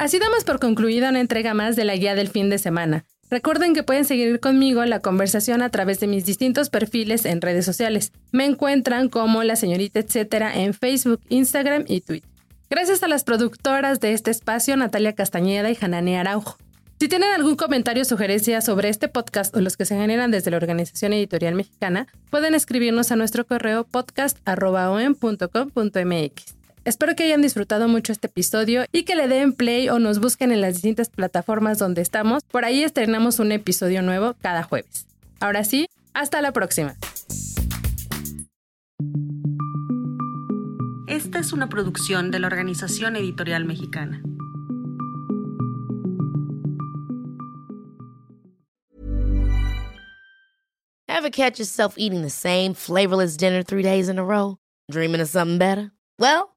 Así 0.00 0.18
damos 0.18 0.42
por 0.44 0.60
concluida 0.60 1.10
una 1.10 1.20
entrega 1.20 1.52
más 1.52 1.76
de 1.76 1.84
la 1.84 1.94
guía 1.94 2.14
del 2.14 2.30
fin 2.30 2.48
de 2.48 2.56
semana. 2.56 3.04
Recuerden 3.28 3.74
que 3.74 3.82
pueden 3.82 4.06
seguir 4.06 4.40
conmigo 4.40 4.82
la 4.86 5.00
conversación 5.00 5.60
a 5.60 5.68
través 5.68 6.00
de 6.00 6.06
mis 6.06 6.24
distintos 6.24 6.70
perfiles 6.70 7.26
en 7.26 7.42
redes 7.42 7.66
sociales. 7.66 8.10
Me 8.32 8.46
encuentran 8.46 9.10
como 9.10 9.42
la 9.42 9.56
señorita 9.56 10.00
etcétera 10.00 10.58
en 10.58 10.72
Facebook, 10.72 11.20
Instagram 11.28 11.84
y 11.86 12.00
Twitter. 12.00 12.30
Gracias 12.70 13.02
a 13.02 13.08
las 13.08 13.24
productoras 13.24 14.00
de 14.00 14.14
este 14.14 14.30
espacio, 14.30 14.74
Natalia 14.74 15.14
Castañeda 15.14 15.70
y 15.70 15.76
Hanani 15.78 16.16
Araujo. 16.16 16.56
Si 16.98 17.08
tienen 17.08 17.34
algún 17.34 17.56
comentario 17.56 18.00
o 18.00 18.06
sugerencia 18.06 18.62
sobre 18.62 18.88
este 18.88 19.08
podcast 19.08 19.54
o 19.54 19.60
los 19.60 19.76
que 19.76 19.84
se 19.84 19.96
generan 19.96 20.30
desde 20.30 20.50
la 20.50 20.56
Organización 20.56 21.12
Editorial 21.12 21.56
Mexicana, 21.56 22.06
pueden 22.30 22.54
escribirnos 22.54 23.12
a 23.12 23.16
nuestro 23.16 23.46
correo 23.46 23.84
podcast.com.mx. 23.84 26.59
Espero 26.84 27.14
que 27.14 27.24
hayan 27.24 27.42
disfrutado 27.42 27.88
mucho 27.88 28.10
este 28.10 28.28
episodio 28.28 28.84
y 28.90 29.02
que 29.02 29.14
le 29.14 29.28
den 29.28 29.52
play 29.52 29.90
o 29.90 29.98
nos 29.98 30.18
busquen 30.18 30.50
en 30.50 30.62
las 30.62 30.74
distintas 30.74 31.10
plataformas 31.10 31.78
donde 31.78 32.00
estamos. 32.00 32.42
Por 32.44 32.64
ahí 32.64 32.82
estrenamos 32.82 33.38
un 33.38 33.52
episodio 33.52 34.00
nuevo 34.00 34.34
cada 34.40 34.62
jueves. 34.62 35.06
Ahora 35.40 35.64
sí, 35.64 35.88
hasta 36.14 36.40
la 36.40 36.52
próxima. 36.52 36.94
Esta 41.06 41.38
es 41.38 41.52
una 41.52 41.68
producción 41.68 42.30
de 42.30 42.38
la 42.38 42.46
Organización 42.46 43.16
Editorial 43.16 43.66
Mexicana. 43.66 44.22
Ever 51.08 51.30
catch 51.30 51.58
yourself 51.58 51.98
eating 51.98 52.22
the 52.22 52.30
same 52.30 52.72
flavorless 52.72 53.36
dinner 53.36 53.62
three 53.62 53.82
days 53.82 54.08
in 54.08 54.18
a 54.18 54.24
row? 54.24 54.56
Dreaming 54.90 55.20
of 55.20 55.28
something 55.28 55.58
better? 55.58 55.92
Well, 56.18 56.56